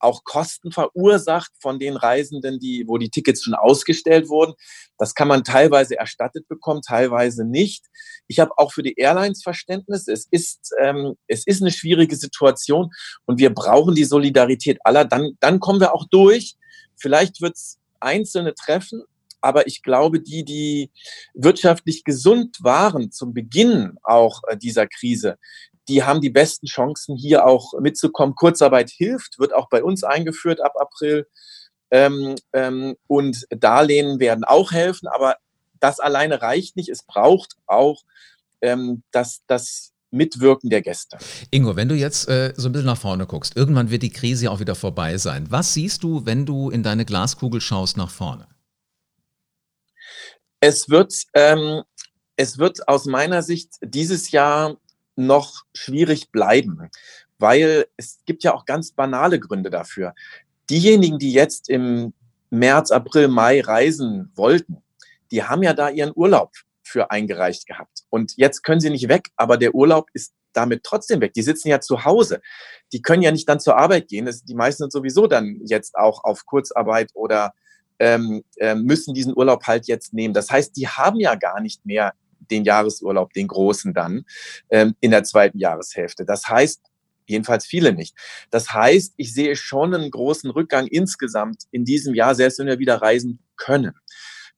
auch 0.01 0.23
Kosten 0.23 0.71
verursacht 0.71 1.51
von 1.59 1.79
den 1.79 1.95
Reisenden, 1.95 2.59
die, 2.59 2.85
wo 2.87 2.97
die 2.97 3.09
Tickets 3.09 3.43
schon 3.43 3.53
ausgestellt 3.53 4.29
wurden. 4.29 4.53
Das 4.97 5.15
kann 5.15 5.27
man 5.27 5.43
teilweise 5.43 5.97
erstattet 5.97 6.47
bekommen, 6.47 6.81
teilweise 6.81 7.45
nicht. 7.45 7.85
Ich 8.27 8.39
habe 8.39 8.51
auch 8.57 8.73
für 8.73 8.83
die 8.83 8.95
Airlines 8.95 9.43
Verständnis. 9.43 10.07
Es 10.07 10.27
ist, 10.31 10.71
ähm, 10.79 11.15
es 11.27 11.45
ist 11.45 11.61
eine 11.61 11.71
schwierige 11.71 12.15
Situation 12.15 12.89
und 13.25 13.39
wir 13.39 13.53
brauchen 13.53 13.95
die 13.95 14.05
Solidarität 14.05 14.79
aller. 14.83 15.05
Dann, 15.05 15.31
dann 15.39 15.59
kommen 15.59 15.79
wir 15.79 15.93
auch 15.93 16.05
durch. 16.09 16.55
Vielleicht 16.95 17.41
wird 17.41 17.55
es 17.55 17.79
einzelne 17.99 18.53
treffen, 18.53 19.03
aber 19.41 19.67
ich 19.67 19.81
glaube, 19.81 20.19
die, 20.19 20.45
die 20.45 20.91
wirtschaftlich 21.33 22.03
gesund 22.03 22.57
waren 22.61 23.11
zum 23.11 23.33
Beginn 23.33 23.97
auch 24.03 24.41
äh, 24.47 24.57
dieser 24.57 24.87
Krise, 24.87 25.37
die 25.87 26.03
haben 26.03 26.21
die 26.21 26.29
besten 26.29 26.67
Chancen, 26.67 27.15
hier 27.15 27.45
auch 27.45 27.73
mitzukommen. 27.79 28.35
Kurzarbeit 28.35 28.89
hilft, 28.89 29.39
wird 29.39 29.53
auch 29.53 29.69
bei 29.69 29.83
uns 29.83 30.03
eingeführt 30.03 30.61
ab 30.61 30.73
April. 30.79 31.27
Ähm, 31.89 32.35
ähm, 32.53 32.95
und 33.07 33.45
Darlehen 33.49 34.19
werden 34.19 34.43
auch 34.43 34.71
helfen, 34.71 35.07
aber 35.07 35.35
das 35.79 35.99
alleine 35.99 36.41
reicht 36.41 36.77
nicht. 36.77 36.89
Es 36.89 37.03
braucht 37.03 37.55
auch 37.65 38.03
ähm, 38.61 39.03
das, 39.11 39.41
das 39.47 39.91
Mitwirken 40.11 40.69
der 40.69 40.81
Gäste. 40.81 41.17
Ingo, 41.49 41.75
wenn 41.75 41.89
du 41.89 41.95
jetzt 41.95 42.29
äh, 42.29 42.53
so 42.55 42.69
ein 42.69 42.71
bisschen 42.71 42.87
nach 42.87 42.97
vorne 42.97 43.25
guckst, 43.25 43.55
irgendwann 43.55 43.89
wird 43.89 44.03
die 44.03 44.11
Krise 44.11 44.51
auch 44.51 44.59
wieder 44.59 44.75
vorbei 44.75 45.17
sein. 45.17 45.47
Was 45.49 45.73
siehst 45.73 46.03
du, 46.03 46.25
wenn 46.25 46.45
du 46.45 46.69
in 46.69 46.83
deine 46.83 47.05
Glaskugel 47.05 47.61
schaust 47.61 47.97
nach 47.97 48.11
vorne? 48.11 48.47
Es 50.59 50.89
wird, 50.89 51.13
ähm, 51.33 51.83
es 52.35 52.57
wird 52.57 52.87
aus 52.87 53.05
meiner 53.05 53.41
Sicht 53.41 53.73
dieses 53.81 54.31
Jahr 54.31 54.77
noch 55.25 55.63
schwierig 55.73 56.31
bleiben, 56.31 56.89
weil 57.39 57.87
es 57.97 58.19
gibt 58.25 58.43
ja 58.43 58.53
auch 58.53 58.65
ganz 58.65 58.91
banale 58.91 59.39
Gründe 59.39 59.69
dafür. 59.69 60.13
Diejenigen, 60.69 61.19
die 61.19 61.33
jetzt 61.33 61.69
im 61.69 62.13
März, 62.49 62.91
April, 62.91 63.27
Mai 63.27 63.61
reisen 63.61 64.31
wollten, 64.35 64.83
die 65.31 65.43
haben 65.43 65.63
ja 65.63 65.73
da 65.73 65.89
ihren 65.89 66.11
Urlaub 66.15 66.51
für 66.83 67.09
eingereicht 67.09 67.65
gehabt. 67.65 68.03
Und 68.09 68.33
jetzt 68.35 68.63
können 68.63 68.81
sie 68.81 68.89
nicht 68.89 69.07
weg, 69.07 69.29
aber 69.37 69.57
der 69.57 69.73
Urlaub 69.73 70.09
ist 70.13 70.33
damit 70.53 70.83
trotzdem 70.83 71.21
weg. 71.21 71.33
Die 71.33 71.41
sitzen 71.41 71.69
ja 71.69 71.79
zu 71.79 72.03
Hause. 72.03 72.41
Die 72.91 73.01
können 73.01 73.23
ja 73.23 73.31
nicht 73.31 73.47
dann 73.47 73.61
zur 73.61 73.77
Arbeit 73.77 74.09
gehen. 74.09 74.29
Die 74.43 74.55
meisten 74.55 74.83
sind 74.83 74.91
sowieso 74.91 75.27
dann 75.27 75.61
jetzt 75.65 75.95
auch 75.95 76.23
auf 76.25 76.45
Kurzarbeit 76.45 77.11
oder 77.13 77.53
ähm, 77.99 78.43
äh, 78.57 78.75
müssen 78.75 79.13
diesen 79.13 79.35
Urlaub 79.35 79.63
halt 79.67 79.87
jetzt 79.87 80.13
nehmen. 80.13 80.33
Das 80.33 80.49
heißt, 80.49 80.75
die 80.75 80.87
haben 80.87 81.19
ja 81.19 81.35
gar 81.35 81.61
nicht 81.61 81.85
mehr 81.85 82.13
den 82.49 82.63
Jahresurlaub, 82.63 83.33
den 83.33 83.47
großen 83.47 83.93
dann, 83.93 84.25
ähm, 84.69 84.95
in 84.99 85.11
der 85.11 85.23
zweiten 85.23 85.59
Jahreshälfte. 85.59 86.25
Das 86.25 86.47
heißt, 86.47 86.81
jedenfalls 87.25 87.65
viele 87.65 87.93
nicht. 87.93 88.15
Das 88.49 88.73
heißt, 88.73 89.13
ich 89.17 89.33
sehe 89.33 89.55
schon 89.55 89.93
einen 89.93 90.11
großen 90.11 90.49
Rückgang 90.49 90.87
insgesamt 90.87 91.63
in 91.71 91.85
diesem 91.85 92.13
Jahr, 92.13 92.35
selbst 92.35 92.59
wenn 92.59 92.67
wir 92.67 92.79
wieder 92.79 93.01
reisen 93.01 93.39
können. 93.55 93.93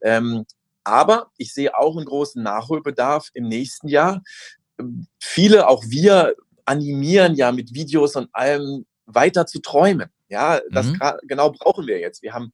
Ähm, 0.02 0.46
aber 0.84 1.32
ich 1.38 1.54
sehe 1.54 1.78
auch 1.78 1.96
einen 1.96 2.06
großen 2.06 2.42
Nachholbedarf 2.42 3.30
im 3.34 3.48
nächsten 3.48 3.88
Jahr. 3.88 4.22
Viele, 5.20 5.68
auch 5.68 5.84
wir, 5.88 6.36
animieren 6.66 7.36
ja 7.36 7.52
mit 7.52 7.74
Videos 7.74 8.16
und 8.16 8.30
allem 8.34 8.86
weiter 9.06 9.46
zu 9.46 9.60
träumen. 9.60 10.10
Ja, 10.30 10.62
das 10.72 10.88
mhm. 10.88 11.00
genau 11.24 11.52
brauchen 11.52 11.88
wir 11.88 12.00
jetzt. 12.00 12.24
Wir 12.24 12.34
haben 12.34 12.54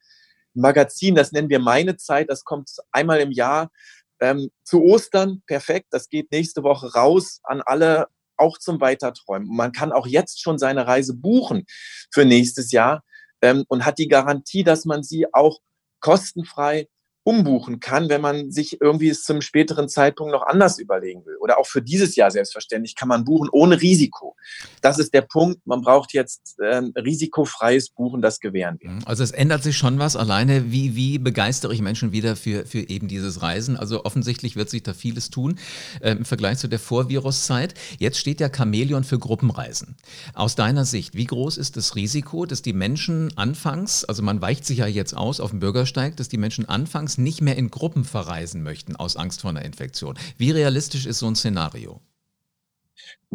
ein 0.56 0.62
Magazin, 0.62 1.16
das 1.16 1.32
nennen 1.32 1.50
wir 1.50 1.60
Meine 1.60 1.96
Zeit, 1.96 2.30
das 2.30 2.44
kommt 2.44 2.70
einmal 2.92 3.20
im 3.20 3.32
Jahr 3.32 3.72
ähm, 4.20 4.50
zu 4.64 4.84
Ostern, 4.84 5.42
perfekt, 5.48 5.88
das 5.92 6.10
geht 6.10 6.32
nächste 6.32 6.64
Woche 6.64 6.94
raus 6.94 7.40
an 7.44 7.62
alle, 7.62 8.08
auch 8.38 8.58
zum 8.58 8.80
Weiterträumen. 8.80 9.54
Man 9.54 9.72
kann 9.72 9.92
auch 9.92 10.08
jetzt 10.08 10.42
schon 10.42 10.58
seine 10.58 10.88
Reise 10.88 11.14
buchen 11.14 11.66
für 12.12 12.26
nächstes 12.26 12.72
Jahr 12.72 13.04
ähm, 13.42 13.66
und 13.68 13.86
hat 13.86 13.98
die 13.98 14.08
Garantie, 14.08 14.64
dass 14.64 14.86
man 14.86 15.04
sie 15.04 15.34
auch 15.34 15.60
kostenfrei 16.00 16.88
umbuchen 17.24 17.80
kann, 17.80 18.10
wenn 18.10 18.22
man 18.22 18.52
sich 18.52 18.82
irgendwie 18.82 19.10
es 19.10 19.24
zum 19.24 19.42
späteren 19.42 19.90
Zeitpunkt 19.90 20.32
noch 20.32 20.46
anders 20.48 20.80
überlegen 20.80 21.26
will. 21.26 21.36
Oder 21.40 21.60
auch 21.60 21.68
für 21.68 21.82
dieses 21.82 22.16
Jahr 22.16 22.32
selbstverständlich 22.32 22.96
kann 22.96 23.08
man 23.08 23.26
buchen 23.26 23.50
ohne 23.52 23.82
Risiko. 23.82 24.36
Das 24.82 25.00
ist 25.00 25.14
der 25.14 25.22
Punkt. 25.22 25.66
Man 25.68 25.82
braucht 25.82 26.14
jetzt 26.14 26.58
äh, 26.60 26.82
risikofreies 26.98 27.90
Buchen, 27.90 28.22
das 28.22 28.40
gewähren 28.40 28.78
wir. 28.80 28.90
Mhm. 28.92 29.02
Also 29.06 29.24
es 29.24 29.32
ändert 29.32 29.64
sich 29.64 29.78
schon 29.78 30.00
was. 30.00 30.16
Alleine 30.16 30.72
wie, 30.72 30.96
wie 30.96 31.20
begeistere 31.20 31.74
ich 31.74 31.82
Menschen 31.82 32.12
wieder 32.12 32.36
für, 32.36 32.66
für 32.66 32.90
eben 32.90 33.08
dieses 33.08 33.42
Reisen? 33.42 33.78
Also 33.78 34.06
offensichtlich 34.06 34.56
wird 34.56 34.70
sich 34.70 34.84
da 34.84 34.94
vieles 34.94 35.30
tun 35.30 35.60
äh, 36.02 36.12
im 36.12 36.26
Vergleich 36.26 36.58
zu 36.58 36.68
der 36.68 36.80
Vorviruszeit. 36.80 37.74
Jetzt 38.00 38.18
steht 38.18 38.40
ja 38.40 38.50
Chamäleon 38.50 39.04
für 39.04 39.20
Gruppenreisen. 39.20 39.98
Aus 40.34 40.56
deiner 40.56 40.86
Sicht, 40.86 41.16
wie 41.16 41.26
groß 41.26 41.58
ist 41.58 41.78
das 41.78 41.96
Risiko, 41.96 42.46
dass 42.46 42.62
die 42.62 42.74
Menschen 42.74 43.38
anfangs, 43.38 44.06
also 44.06 44.24
man 44.24 44.42
weicht 44.42 44.66
sich 44.66 44.80
ja 44.80 44.88
jetzt 44.88 45.16
aus 45.16 45.40
auf 45.40 45.52
dem 45.52 45.60
Bürgersteig, 45.60 46.16
dass 46.16 46.30
die 46.30 46.38
Menschen 46.38 46.68
anfangs 46.68 47.09
nicht 47.18 47.42
mehr 47.42 47.58
in 47.58 47.70
Gruppen 47.70 48.04
verreisen 48.04 48.64
möchten 48.64 48.96
aus 48.96 49.16
Angst 49.16 49.42
vor 49.42 49.50
einer 49.50 49.66
Infektion. 49.66 50.18
Wie 50.38 50.52
realistisch 50.52 51.06
ist 51.06 51.20
so 51.20 51.28
ein 51.28 51.36
Szenario? 51.36 52.02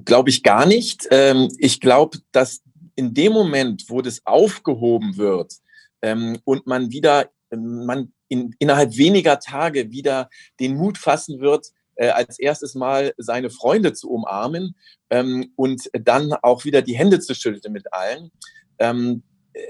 Glaube 0.04 0.30
ich 0.30 0.42
gar 0.42 0.66
nicht. 0.66 1.06
Ähm, 1.10 1.48
ich 1.58 1.80
glaube, 1.80 2.18
dass 2.32 2.62
in 2.96 3.14
dem 3.14 3.32
Moment, 3.32 3.84
wo 3.88 4.02
das 4.02 4.24
aufgehoben 4.24 5.16
wird 5.16 5.54
ähm, 6.02 6.38
und 6.44 6.66
man 6.66 6.90
wieder, 6.90 7.30
man 7.50 8.12
in, 8.28 8.54
innerhalb 8.58 8.96
weniger 8.96 9.38
Tage 9.38 9.90
wieder 9.90 10.28
den 10.60 10.76
Mut 10.76 10.98
fassen 10.98 11.40
wird, 11.40 11.68
äh, 11.96 12.08
als 12.08 12.38
erstes 12.38 12.74
Mal 12.74 13.14
seine 13.16 13.50
Freunde 13.50 13.92
zu 13.92 14.10
umarmen 14.10 14.76
ähm, 15.10 15.52
und 15.56 15.90
dann 15.92 16.32
auch 16.32 16.64
wieder 16.64 16.82
die 16.82 16.96
Hände 16.96 17.20
zu 17.20 17.34
schütteln 17.34 17.72
mit 17.72 17.92
allen, 17.92 18.30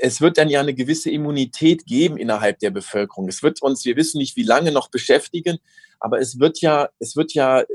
es 0.01 0.21
wird 0.21 0.39
dann 0.39 0.49
ja 0.49 0.61
eine 0.61 0.75
gewisse 0.75 1.11
Immunität 1.11 1.85
geben 1.85 2.17
innerhalb 2.17 2.59
der 2.59 2.71
Bevölkerung. 2.71 3.29
Es 3.29 3.43
wird 3.43 3.61
uns, 3.63 3.85
wir 3.85 3.97
wissen 3.97 4.19
nicht, 4.19 4.37
wie 4.37 4.43
lange 4.43 4.73
noch 4.73 4.91
beschäftigen, 4.91 5.59
aber 6.01 6.21
es 6.21 6.39
wird 6.39 6.61
ja, 6.61 6.89
es 6.99 7.17
wird 7.17 7.35
ja 7.35 7.61
äh, 7.61 7.67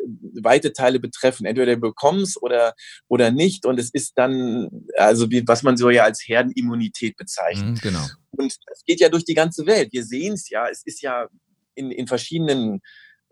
weite 0.41 0.73
Teile 0.73 0.99
betreffen. 0.99 1.45
Entweder 1.45 1.75
du 1.75 1.81
bekommst 1.81 2.41
oder, 2.41 2.73
oder 3.07 3.31
nicht. 3.31 3.65
Und 3.65 3.79
es 3.79 3.91
ist 3.91 4.17
dann, 4.17 4.87
also 4.97 5.29
wie, 5.29 5.47
was 5.47 5.63
man 5.63 5.77
so 5.77 5.89
ja 5.89 6.03
als 6.03 6.27
Herdenimmunität 6.27 7.15
bezeichnet. 7.15 7.77
Mhm, 7.77 7.79
genau. 7.81 8.05
Und 8.31 8.57
es 8.71 8.83
geht 8.85 8.99
ja 8.99 9.09
durch 9.09 9.25
die 9.25 9.35
ganze 9.35 9.65
Welt. 9.65 9.89
Wir 9.93 10.03
sehen 10.03 10.33
es 10.33 10.49
ja. 10.49 10.67
Es 10.67 10.83
ist 10.85 11.01
ja 11.01 11.27
in, 11.75 11.91
in 11.91 12.07
verschiedenen 12.07 12.81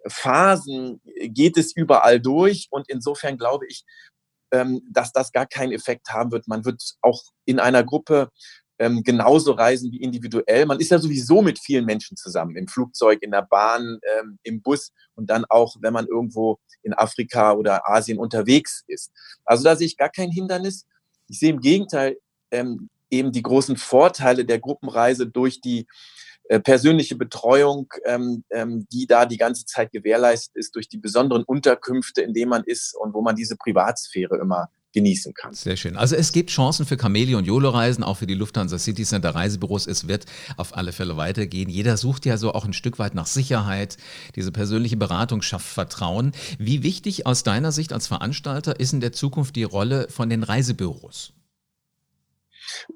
Phasen 0.07 1.01
geht 1.21 1.57
es 1.57 1.75
überall 1.75 2.19
durch. 2.19 2.67
Und 2.69 2.89
insofern 2.89 3.37
glaube 3.37 3.65
ich, 3.67 3.83
ähm, 4.51 4.81
dass 4.91 5.11
das 5.11 5.31
gar 5.31 5.45
keinen 5.45 5.73
Effekt 5.73 6.09
haben 6.09 6.31
wird. 6.31 6.47
Man 6.47 6.65
wird 6.65 6.81
auch 7.01 7.21
in 7.45 7.59
einer 7.59 7.83
Gruppe 7.83 8.29
ähm, 8.79 9.03
genauso 9.03 9.53
reisen 9.53 9.91
wie 9.91 10.01
individuell. 10.01 10.65
Man 10.65 10.79
ist 10.79 10.91
ja 10.91 10.99
sowieso 10.99 11.41
mit 11.41 11.59
vielen 11.59 11.85
Menschen 11.85 12.17
zusammen, 12.17 12.55
im 12.55 12.67
Flugzeug, 12.67 13.19
in 13.21 13.31
der 13.31 13.41
Bahn, 13.41 13.99
ähm, 14.19 14.39
im 14.43 14.61
Bus 14.61 14.91
und 15.15 15.29
dann 15.29 15.45
auch, 15.49 15.77
wenn 15.81 15.93
man 15.93 16.07
irgendwo 16.07 16.59
in 16.83 16.93
Afrika 16.93 17.53
oder 17.53 17.89
Asien 17.89 18.19
unterwegs 18.19 18.83
ist. 18.87 19.11
Also 19.45 19.63
da 19.63 19.75
sehe 19.75 19.87
ich 19.87 19.97
gar 19.97 20.09
kein 20.09 20.31
Hindernis. 20.31 20.85
Ich 21.27 21.39
sehe 21.39 21.49
im 21.49 21.61
Gegenteil 21.61 22.17
ähm, 22.51 22.89
eben 23.09 23.31
die 23.31 23.41
großen 23.41 23.77
Vorteile 23.77 24.45
der 24.45 24.59
Gruppenreise 24.59 25.27
durch 25.27 25.61
die 25.61 25.87
äh, 26.49 26.59
persönliche 26.59 27.15
Betreuung, 27.15 27.91
ähm, 28.05 28.43
ähm, 28.51 28.87
die 28.91 29.05
da 29.05 29.25
die 29.25 29.37
ganze 29.37 29.65
Zeit 29.65 29.91
gewährleistet 29.91 30.55
ist, 30.55 30.75
durch 30.75 30.87
die 30.87 30.97
besonderen 30.97 31.43
Unterkünfte, 31.43 32.21
in 32.21 32.33
denen 32.33 32.49
man 32.49 32.63
ist 32.63 32.95
und 32.95 33.13
wo 33.13 33.21
man 33.21 33.35
diese 33.35 33.57
Privatsphäre 33.57 34.37
immer 34.37 34.69
genießen 34.97 35.35
kann. 35.35 35.53
Sehr 35.53 35.77
schön. 35.77 35.95
Also 35.95 36.15
es 36.15 36.31
gibt 36.31 36.49
Chancen 36.49 36.87
für 36.87 36.97
Chameleon 36.97 37.45
YOLO-Reisen, 37.45 38.03
auch 38.03 38.17
für 38.17 38.25
die 38.25 38.33
Lufthansa 38.33 38.79
City 38.79 39.03
Center 39.03 39.29
Reisebüros. 39.29 39.85
Es 39.85 40.07
wird 40.07 40.25
auf 40.57 40.75
alle 40.75 40.91
Fälle 40.91 41.17
weitergehen. 41.17 41.69
Jeder 41.69 41.97
sucht 41.97 42.25
ja 42.25 42.37
so 42.37 42.51
auch 42.53 42.65
ein 42.65 42.73
Stück 42.73 42.97
weit 42.97 43.13
nach 43.13 43.27
Sicherheit. 43.27 43.97
Diese 44.35 44.51
persönliche 44.51 44.97
Beratung 44.97 45.43
schafft 45.43 45.67
Vertrauen. 45.67 46.31
Wie 46.57 46.81
wichtig 46.81 47.27
aus 47.27 47.43
deiner 47.43 47.71
Sicht 47.71 47.93
als 47.93 48.07
Veranstalter 48.07 48.79
ist 48.79 48.91
in 48.91 48.99
der 48.99 49.11
Zukunft 49.11 49.55
die 49.55 49.63
Rolle 49.63 50.07
von 50.09 50.29
den 50.29 50.41
Reisebüros? 50.41 51.33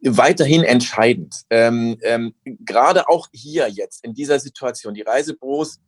weiterhin 0.03 0.63
entscheidend. 0.63 1.33
Ähm, 1.49 1.97
ähm, 2.01 2.33
gerade 2.43 3.07
auch 3.07 3.29
hier 3.31 3.69
jetzt 3.69 4.03
in 4.03 4.13
dieser 4.13 4.37
Situation. 4.39 4.93
Die 4.93 5.01
Reisebüros 5.01 5.79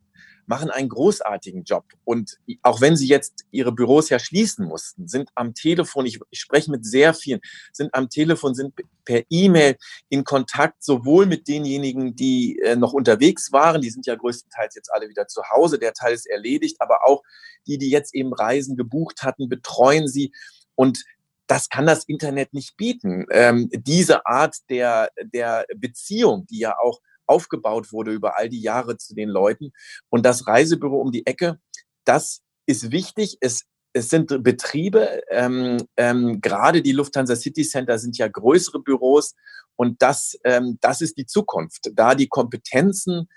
machen 0.46 0.70
einen 0.70 0.88
großartigen 0.88 1.64
Job. 1.64 1.84
Und 2.04 2.38
auch 2.62 2.80
wenn 2.80 2.96
sie 2.96 3.08
jetzt 3.08 3.44
ihre 3.50 3.72
Büros 3.72 4.08
ja 4.08 4.18
schließen 4.18 4.66
mussten, 4.66 5.08
sind 5.08 5.30
am 5.34 5.54
Telefon, 5.54 6.06
ich, 6.06 6.20
ich 6.30 6.40
spreche 6.40 6.70
mit 6.70 6.84
sehr 6.84 7.14
vielen, 7.14 7.40
sind 7.72 7.94
am 7.94 8.08
Telefon, 8.08 8.54
sind 8.54 8.74
per 9.04 9.22
E-Mail 9.30 9.76
in 10.08 10.24
Kontakt, 10.24 10.82
sowohl 10.82 11.26
mit 11.26 11.48
denjenigen, 11.48 12.14
die 12.14 12.58
äh, 12.60 12.76
noch 12.76 12.92
unterwegs 12.92 13.52
waren, 13.52 13.80
die 13.80 13.90
sind 13.90 14.06
ja 14.06 14.14
größtenteils 14.14 14.74
jetzt 14.74 14.92
alle 14.92 15.08
wieder 15.08 15.26
zu 15.26 15.42
Hause, 15.50 15.78
der 15.78 15.92
Teil 15.92 16.14
ist 16.14 16.26
erledigt, 16.26 16.76
aber 16.80 17.06
auch 17.06 17.22
die, 17.66 17.78
die 17.78 17.90
jetzt 17.90 18.14
eben 18.14 18.32
Reisen 18.32 18.76
gebucht 18.76 19.22
hatten, 19.22 19.48
betreuen 19.48 20.08
sie. 20.08 20.32
Und 20.74 21.04
das 21.46 21.68
kann 21.68 21.86
das 21.86 22.04
Internet 22.04 22.54
nicht 22.54 22.76
bieten. 22.76 23.26
Ähm, 23.30 23.68
diese 23.72 24.26
Art 24.26 24.56
der, 24.70 25.10
der 25.22 25.66
Beziehung, 25.76 26.46
die 26.46 26.58
ja 26.58 26.76
auch 26.78 27.00
aufgebaut 27.26 27.92
wurde 27.92 28.12
über 28.12 28.38
all 28.38 28.48
die 28.48 28.60
Jahre 28.60 28.96
zu 28.96 29.14
den 29.14 29.28
Leuten. 29.28 29.72
Und 30.10 30.24
das 30.24 30.46
Reisebüro 30.46 31.00
um 31.00 31.12
die 31.12 31.26
Ecke, 31.26 31.58
das 32.04 32.42
ist 32.66 32.90
wichtig. 32.90 33.38
Es, 33.40 33.64
es 33.92 34.08
sind 34.08 34.42
Betriebe, 34.42 35.22
ähm, 35.30 35.78
ähm, 35.96 36.40
gerade 36.40 36.82
die 36.82 36.92
Lufthansa 36.92 37.36
City 37.36 37.62
Center 37.62 37.98
sind 37.98 38.18
ja 38.18 38.28
größere 38.28 38.80
Büros 38.80 39.34
und 39.76 40.02
das, 40.02 40.38
ähm, 40.44 40.78
das 40.80 41.00
ist 41.00 41.16
die 41.16 41.26
Zukunft. 41.26 41.90
Da 41.94 42.14
die 42.14 42.28
Kompetenzen 42.28 43.28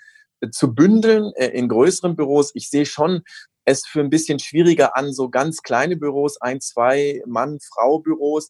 äh, 0.42 0.50
zu 0.50 0.74
bündeln 0.74 1.32
äh, 1.36 1.48
in 1.48 1.68
größeren 1.68 2.16
Büros. 2.16 2.52
Ich 2.54 2.70
sehe 2.70 2.86
schon 2.86 3.24
es 3.66 3.86
für 3.86 4.00
ein 4.00 4.10
bisschen 4.10 4.40
schwieriger 4.40 4.96
an, 4.96 5.12
so 5.14 5.30
ganz 5.30 5.62
kleine 5.62 5.98
Büros, 5.98 6.40
ein, 6.40 6.62
zwei 6.62 7.22
Mann-Frau-Büros 7.26 8.50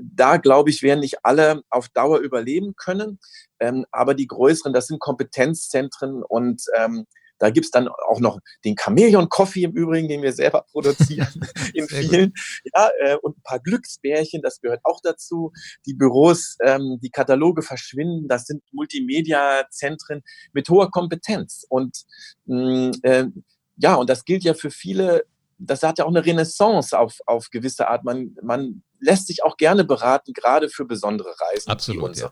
da 0.00 0.36
glaube 0.36 0.70
ich, 0.70 0.82
werden 0.82 1.00
nicht 1.00 1.24
alle 1.24 1.62
auf 1.70 1.88
Dauer 1.88 2.18
überleben 2.18 2.74
können. 2.76 3.18
Ähm, 3.60 3.84
aber 3.92 4.14
die 4.14 4.26
größeren, 4.26 4.72
das 4.72 4.86
sind 4.86 5.00
Kompetenzzentren 5.00 6.22
und 6.22 6.62
ähm, 6.76 7.06
da 7.38 7.50
gibt's 7.50 7.70
dann 7.70 7.88
auch 7.88 8.20
noch 8.20 8.38
den 8.64 8.76
Chameleon 8.76 9.28
Coffee 9.28 9.64
im 9.64 9.72
Übrigen, 9.72 10.08
den 10.08 10.22
wir 10.22 10.32
selber 10.32 10.64
produzieren 10.72 11.28
in 11.74 11.88
vielen. 11.88 12.32
Ja, 12.74 12.90
äh, 13.00 13.16
und 13.16 13.38
ein 13.38 13.42
paar 13.42 13.60
Glücksbärchen, 13.60 14.40
das 14.42 14.60
gehört 14.60 14.80
auch 14.84 15.00
dazu. 15.02 15.52
Die 15.86 15.94
Büros, 15.94 16.56
ähm, 16.64 16.98
die 17.02 17.10
Kataloge 17.10 17.62
verschwinden, 17.62 18.28
das 18.28 18.46
sind 18.46 18.62
Multimedia-Zentren 18.72 20.22
mit 20.52 20.68
hoher 20.68 20.90
Kompetenz. 20.90 21.66
Und 21.68 22.04
mh, 22.46 22.88
mm, 22.88 22.92
äh, 23.02 23.26
ja, 23.76 23.96
und 23.96 24.08
das 24.08 24.24
gilt 24.24 24.44
ja 24.44 24.54
für 24.54 24.70
viele 24.70 25.24
das 25.58 25.82
hat 25.82 25.98
ja 25.98 26.04
auch 26.04 26.10
eine 26.10 26.24
Renaissance 26.24 26.98
auf, 26.98 27.18
auf 27.26 27.50
gewisse 27.50 27.88
Art. 27.88 28.04
Man, 28.04 28.36
man 28.42 28.82
lässt 29.04 29.26
sich 29.26 29.44
auch 29.44 29.56
gerne 29.56 29.84
beraten, 29.84 30.32
gerade 30.32 30.68
für 30.68 30.84
besondere 30.84 31.28
Reisen. 31.28 31.70
Absolut. 31.70 32.16
Ja. 32.16 32.30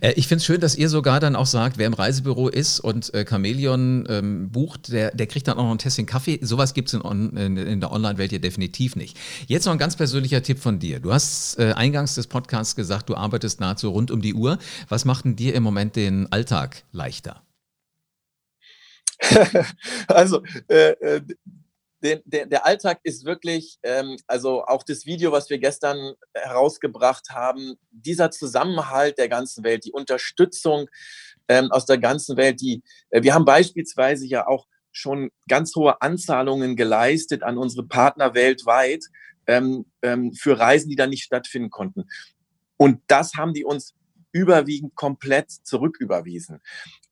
Äh, 0.00 0.12
ich 0.12 0.26
finde 0.26 0.40
es 0.40 0.44
schön, 0.44 0.60
dass 0.60 0.74
ihr 0.74 0.88
sogar 0.88 1.20
dann 1.20 1.36
auch 1.36 1.46
sagt, 1.46 1.78
wer 1.78 1.86
im 1.86 1.94
Reisebüro 1.94 2.48
ist 2.48 2.80
und 2.80 3.12
äh, 3.14 3.24
Chameleon 3.24 4.06
ähm, 4.08 4.50
bucht, 4.50 4.92
der, 4.92 5.12
der 5.12 5.26
kriegt 5.26 5.48
dann 5.48 5.58
auch 5.58 5.64
noch 5.64 5.70
ein 5.70 5.78
Tässchen 5.78 6.06
Kaffee. 6.06 6.38
Sowas 6.42 6.74
gibt 6.74 6.88
es 6.88 6.94
in, 6.94 7.36
in, 7.36 7.56
in, 7.56 7.80
der 7.80 7.92
Online-Welt 7.92 8.32
ja 8.32 8.38
definitiv 8.38 8.96
nicht. 8.96 9.16
Jetzt 9.46 9.64
noch 9.66 9.72
ein 9.72 9.78
ganz 9.78 9.96
persönlicher 9.96 10.42
Tipp 10.42 10.58
von 10.58 10.78
dir. 10.78 11.00
Du 11.00 11.12
hast 11.12 11.58
äh, 11.58 11.72
eingangs 11.72 12.14
des 12.14 12.26
Podcasts 12.26 12.74
gesagt, 12.74 13.08
du 13.08 13.14
arbeitest 13.14 13.60
nahezu 13.60 13.90
rund 13.90 14.10
um 14.10 14.20
die 14.20 14.34
Uhr. 14.34 14.58
Was 14.88 15.04
macht 15.04 15.24
denn 15.24 15.36
dir 15.36 15.54
im 15.54 15.62
Moment 15.62 15.96
den 15.96 16.30
Alltag 16.32 16.84
leichter? 16.92 17.42
also, 20.08 20.42
äh, 20.68 20.90
äh 20.90 21.20
der, 22.02 22.20
der, 22.24 22.46
der 22.46 22.66
Alltag 22.66 23.00
ist 23.02 23.24
wirklich, 23.24 23.78
ähm, 23.82 24.16
also 24.26 24.64
auch 24.64 24.82
das 24.82 25.06
Video, 25.06 25.32
was 25.32 25.50
wir 25.50 25.58
gestern 25.58 26.14
herausgebracht 26.34 27.30
haben, 27.30 27.74
dieser 27.90 28.30
Zusammenhalt 28.30 29.18
der 29.18 29.28
ganzen 29.28 29.64
Welt, 29.64 29.84
die 29.84 29.92
Unterstützung 29.92 30.88
ähm, 31.48 31.70
aus 31.72 31.86
der 31.86 31.98
ganzen 31.98 32.36
Welt, 32.36 32.60
die, 32.60 32.82
äh, 33.10 33.22
wir 33.22 33.34
haben 33.34 33.44
beispielsweise 33.44 34.26
ja 34.26 34.46
auch 34.46 34.66
schon 34.92 35.30
ganz 35.48 35.74
hohe 35.76 36.00
Anzahlungen 36.00 36.76
geleistet 36.76 37.42
an 37.42 37.58
unsere 37.58 37.86
Partner 37.86 38.34
weltweit 38.34 39.04
ähm, 39.46 39.86
ähm, 40.02 40.32
für 40.34 40.58
Reisen, 40.58 40.88
die 40.88 40.96
dann 40.96 41.10
nicht 41.10 41.24
stattfinden 41.24 41.70
konnten. 41.70 42.04
Und 42.76 43.02
das 43.08 43.34
haben 43.34 43.54
die 43.54 43.64
uns 43.64 43.94
überwiegend 44.38 44.94
komplett 44.94 45.50
zurücküberwiesen 45.50 46.60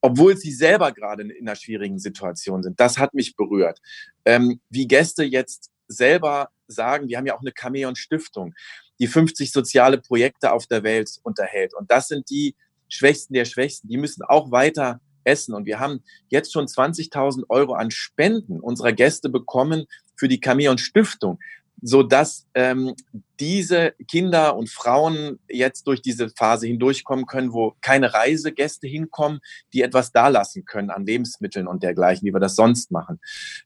obwohl 0.06 0.36
sie 0.36 0.52
selber 0.52 0.92
gerade 0.92 1.24
in 1.24 1.48
einer 1.48 1.56
schwierigen 1.56 1.98
Situation 1.98 2.62
sind. 2.62 2.78
Das 2.78 2.96
hat 2.96 3.12
mich 3.12 3.34
berührt. 3.34 3.80
Ähm, 4.24 4.60
wie 4.70 4.86
Gäste 4.86 5.24
jetzt 5.24 5.72
selber 5.88 6.50
sagen, 6.68 7.08
wir 7.08 7.18
haben 7.18 7.26
ja 7.26 7.34
auch 7.34 7.40
eine 7.40 7.52
Chamäon 7.58 7.96
Stiftung, 7.96 8.54
die 9.00 9.08
50 9.08 9.50
soziale 9.50 9.98
Projekte 9.98 10.52
auf 10.52 10.68
der 10.68 10.84
Welt 10.84 11.18
unterhält. 11.24 11.74
Und 11.74 11.90
das 11.90 12.06
sind 12.06 12.30
die 12.30 12.54
Schwächsten 12.88 13.34
der 13.34 13.46
Schwächsten. 13.46 13.88
Die 13.88 13.96
müssen 13.96 14.22
auch 14.22 14.52
weiter 14.52 15.00
essen. 15.24 15.54
Und 15.54 15.66
wir 15.66 15.80
haben 15.80 16.04
jetzt 16.28 16.52
schon 16.52 16.66
20.000 16.66 17.42
Euro 17.48 17.74
an 17.74 17.90
Spenden 17.90 18.60
unserer 18.60 18.92
Gäste 18.92 19.28
bekommen 19.28 19.86
für 20.14 20.28
die 20.28 20.40
Chamäon 20.42 20.78
Stiftung 20.78 21.40
so 21.82 22.02
dass 22.02 22.46
ähm, 22.54 22.94
diese 23.38 23.94
Kinder 24.08 24.56
und 24.56 24.70
Frauen 24.70 25.38
jetzt 25.48 25.86
durch 25.86 26.00
diese 26.00 26.30
Phase 26.30 26.66
hindurchkommen 26.66 27.26
können, 27.26 27.52
wo 27.52 27.76
keine 27.80 28.14
Reisegäste 28.14 28.86
hinkommen, 28.86 29.40
die 29.72 29.82
etwas 29.82 30.12
dalassen 30.12 30.64
können 30.64 30.90
an 30.90 31.04
Lebensmitteln 31.04 31.66
und 31.66 31.82
dergleichen, 31.82 32.26
wie 32.26 32.32
wir 32.32 32.40
das 32.40 32.56
sonst 32.56 32.90
machen. 32.90 33.20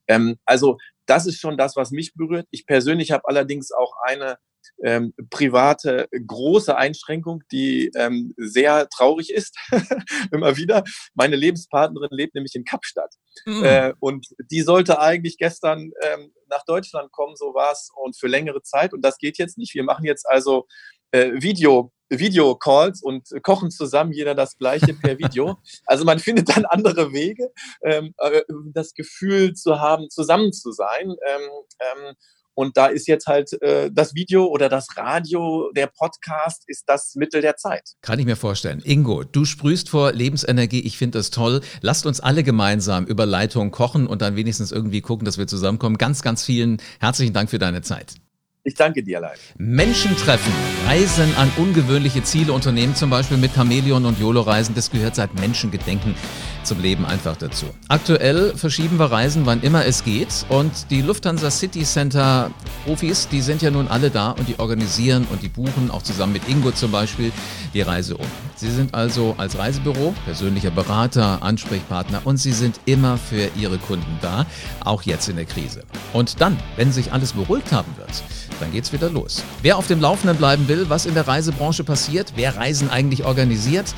Ähm, 0.08 0.38
also 0.44 0.78
das 1.06 1.26
ist 1.26 1.40
schon 1.40 1.56
das, 1.56 1.76
was 1.76 1.90
mich 1.90 2.14
berührt. 2.14 2.46
Ich 2.50 2.66
persönlich 2.66 3.10
habe 3.10 3.26
allerdings 3.26 3.72
auch 3.72 3.94
eine 4.04 4.38
ähm, 4.84 5.14
private 5.30 6.08
große 6.26 6.76
Einschränkung, 6.76 7.42
die 7.52 7.90
ähm, 7.96 8.34
sehr 8.36 8.88
traurig 8.88 9.30
ist. 9.30 9.56
Immer 10.32 10.56
wieder. 10.56 10.84
Meine 11.14 11.36
Lebenspartnerin 11.36 12.10
lebt 12.10 12.34
nämlich 12.34 12.54
in 12.54 12.64
Kapstadt. 12.64 13.14
Mhm. 13.46 13.64
Äh, 13.64 13.92
und 14.00 14.26
die 14.50 14.62
sollte 14.62 15.00
eigentlich 15.00 15.38
gestern 15.38 15.90
ähm, 16.02 16.32
nach 16.48 16.64
Deutschland 16.64 17.12
kommen, 17.12 17.36
so 17.36 17.54
war 17.54 17.72
es, 17.72 17.90
und 17.94 18.16
für 18.16 18.28
längere 18.28 18.62
Zeit. 18.62 18.92
Und 18.92 19.02
das 19.04 19.18
geht 19.18 19.38
jetzt 19.38 19.58
nicht. 19.58 19.74
Wir 19.74 19.84
machen 19.84 20.04
jetzt 20.04 20.28
also 20.28 20.66
äh, 21.12 21.30
Video. 21.40 21.92
Video-Calls 22.12 23.02
und 23.02 23.28
kochen 23.44 23.70
zusammen, 23.70 24.12
jeder 24.12 24.34
das 24.34 24.58
Gleiche 24.58 24.94
per 24.94 25.18
Video. 25.18 25.58
Also 25.86 26.04
man 26.04 26.18
findet 26.18 26.48
dann 26.48 26.64
andere 26.64 27.12
Wege, 27.12 27.52
ähm, 27.82 28.14
äh, 28.18 28.42
das 28.72 28.94
Gefühl 28.94 29.54
zu 29.54 29.80
haben, 29.80 30.10
zusammen 30.10 30.52
zu 30.52 30.72
sein. 30.72 31.14
Ähm, 31.26 31.50
ähm, 31.80 32.14
und 32.54 32.76
da 32.76 32.86
ist 32.86 33.08
jetzt 33.08 33.26
halt 33.26 33.52
äh, 33.62 33.90
das 33.92 34.14
Video 34.14 34.46
oder 34.46 34.68
das 34.68 34.86
Radio, 34.96 35.70
der 35.74 35.86
Podcast 35.86 36.64
ist 36.66 36.84
das 36.86 37.14
Mittel 37.14 37.40
der 37.40 37.56
Zeit. 37.56 37.82
Kann 38.02 38.18
ich 38.18 38.26
mir 38.26 38.36
vorstellen. 38.36 38.82
Ingo, 38.84 39.24
du 39.24 39.44
sprühst 39.44 39.88
vor 39.88 40.12
Lebensenergie. 40.12 40.80
Ich 40.80 40.98
finde 40.98 41.18
das 41.18 41.30
toll. 41.30 41.60
Lasst 41.80 42.06
uns 42.06 42.20
alle 42.20 42.42
gemeinsam 42.42 43.06
über 43.06 43.26
Leitung 43.26 43.70
kochen 43.70 44.06
und 44.06 44.22
dann 44.22 44.36
wenigstens 44.36 44.72
irgendwie 44.72 45.00
gucken, 45.00 45.24
dass 45.24 45.38
wir 45.38 45.46
zusammenkommen. 45.46 45.98
Ganz, 45.98 46.22
ganz 46.22 46.44
vielen 46.44 46.78
herzlichen 47.00 47.32
Dank 47.32 47.50
für 47.50 47.58
deine 47.58 47.82
Zeit. 47.82 48.14
Ich 48.62 48.74
danke 48.74 49.02
dir, 49.02 49.20
Leif. 49.20 49.54
Menschen 49.56 50.14
treffen, 50.18 50.52
Reisen 50.86 51.34
an 51.36 51.50
ungewöhnliche 51.56 52.22
Ziele 52.22 52.52
unternehmen, 52.52 52.94
zum 52.94 53.08
Beispiel 53.08 53.38
mit 53.38 53.54
Chamäleon 53.54 54.04
und 54.04 54.20
YOLO-Reisen, 54.20 54.74
das 54.74 54.90
gehört 54.90 55.14
seit 55.14 55.34
Menschengedenken 55.40 56.14
zum 56.64 56.80
Leben 56.80 57.04
einfach 57.04 57.36
dazu. 57.36 57.66
Aktuell 57.88 58.56
verschieben 58.56 58.98
wir 58.98 59.06
Reisen, 59.06 59.46
wann 59.46 59.62
immer 59.62 59.84
es 59.86 60.04
geht. 60.04 60.46
Und 60.48 60.90
die 60.90 61.02
Lufthansa 61.02 61.50
City 61.50 61.82
Center 61.84 62.50
Profis, 62.84 63.28
die 63.28 63.40
sind 63.40 63.62
ja 63.62 63.70
nun 63.70 63.88
alle 63.88 64.10
da 64.10 64.30
und 64.30 64.48
die 64.48 64.58
organisieren 64.58 65.26
und 65.30 65.42
die 65.42 65.48
buchen, 65.48 65.90
auch 65.90 66.02
zusammen 66.02 66.32
mit 66.32 66.48
Ingo 66.48 66.70
zum 66.72 66.90
Beispiel, 66.90 67.32
die 67.74 67.82
Reise 67.82 68.16
um. 68.16 68.26
Sie 68.56 68.70
sind 68.70 68.94
also 68.94 69.34
als 69.38 69.58
Reisebüro 69.58 70.14
persönlicher 70.24 70.70
Berater, 70.70 71.42
Ansprechpartner 71.42 72.22
und 72.24 72.36
sie 72.36 72.52
sind 72.52 72.80
immer 72.84 73.16
für 73.16 73.48
ihre 73.58 73.78
Kunden 73.78 74.18
da, 74.20 74.46
auch 74.84 75.02
jetzt 75.02 75.28
in 75.28 75.36
der 75.36 75.46
Krise. 75.46 75.82
Und 76.12 76.40
dann, 76.40 76.58
wenn 76.76 76.92
sich 76.92 77.12
alles 77.12 77.32
beruhigt 77.32 77.72
haben 77.72 77.92
wird, 77.96 78.22
dann 78.60 78.72
geht's 78.72 78.92
wieder 78.92 79.10
los. 79.10 79.42
Wer 79.62 79.78
auf 79.78 79.86
dem 79.86 80.00
Laufenden 80.00 80.36
bleiben 80.36 80.68
will, 80.68 80.86
was 80.88 81.06
in 81.06 81.14
der 81.14 81.26
Reisebranche 81.26 81.84
passiert, 81.84 82.32
wer 82.36 82.56
Reisen 82.56 82.90
eigentlich 82.90 83.24
organisiert, 83.24 83.94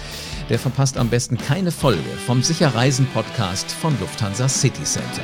der 0.49 0.59
verpasst 0.59 0.97
am 0.97 1.09
besten 1.09 1.39
keine 1.39 1.71
Folge 1.71 2.03
vom 2.27 2.43
Sicher 2.43 2.75
Reisen 2.75 3.07
Podcast 3.07 3.71
von 3.71 3.99
Lufthansa 4.01 4.49
City 4.49 4.85
Center. 4.85 5.23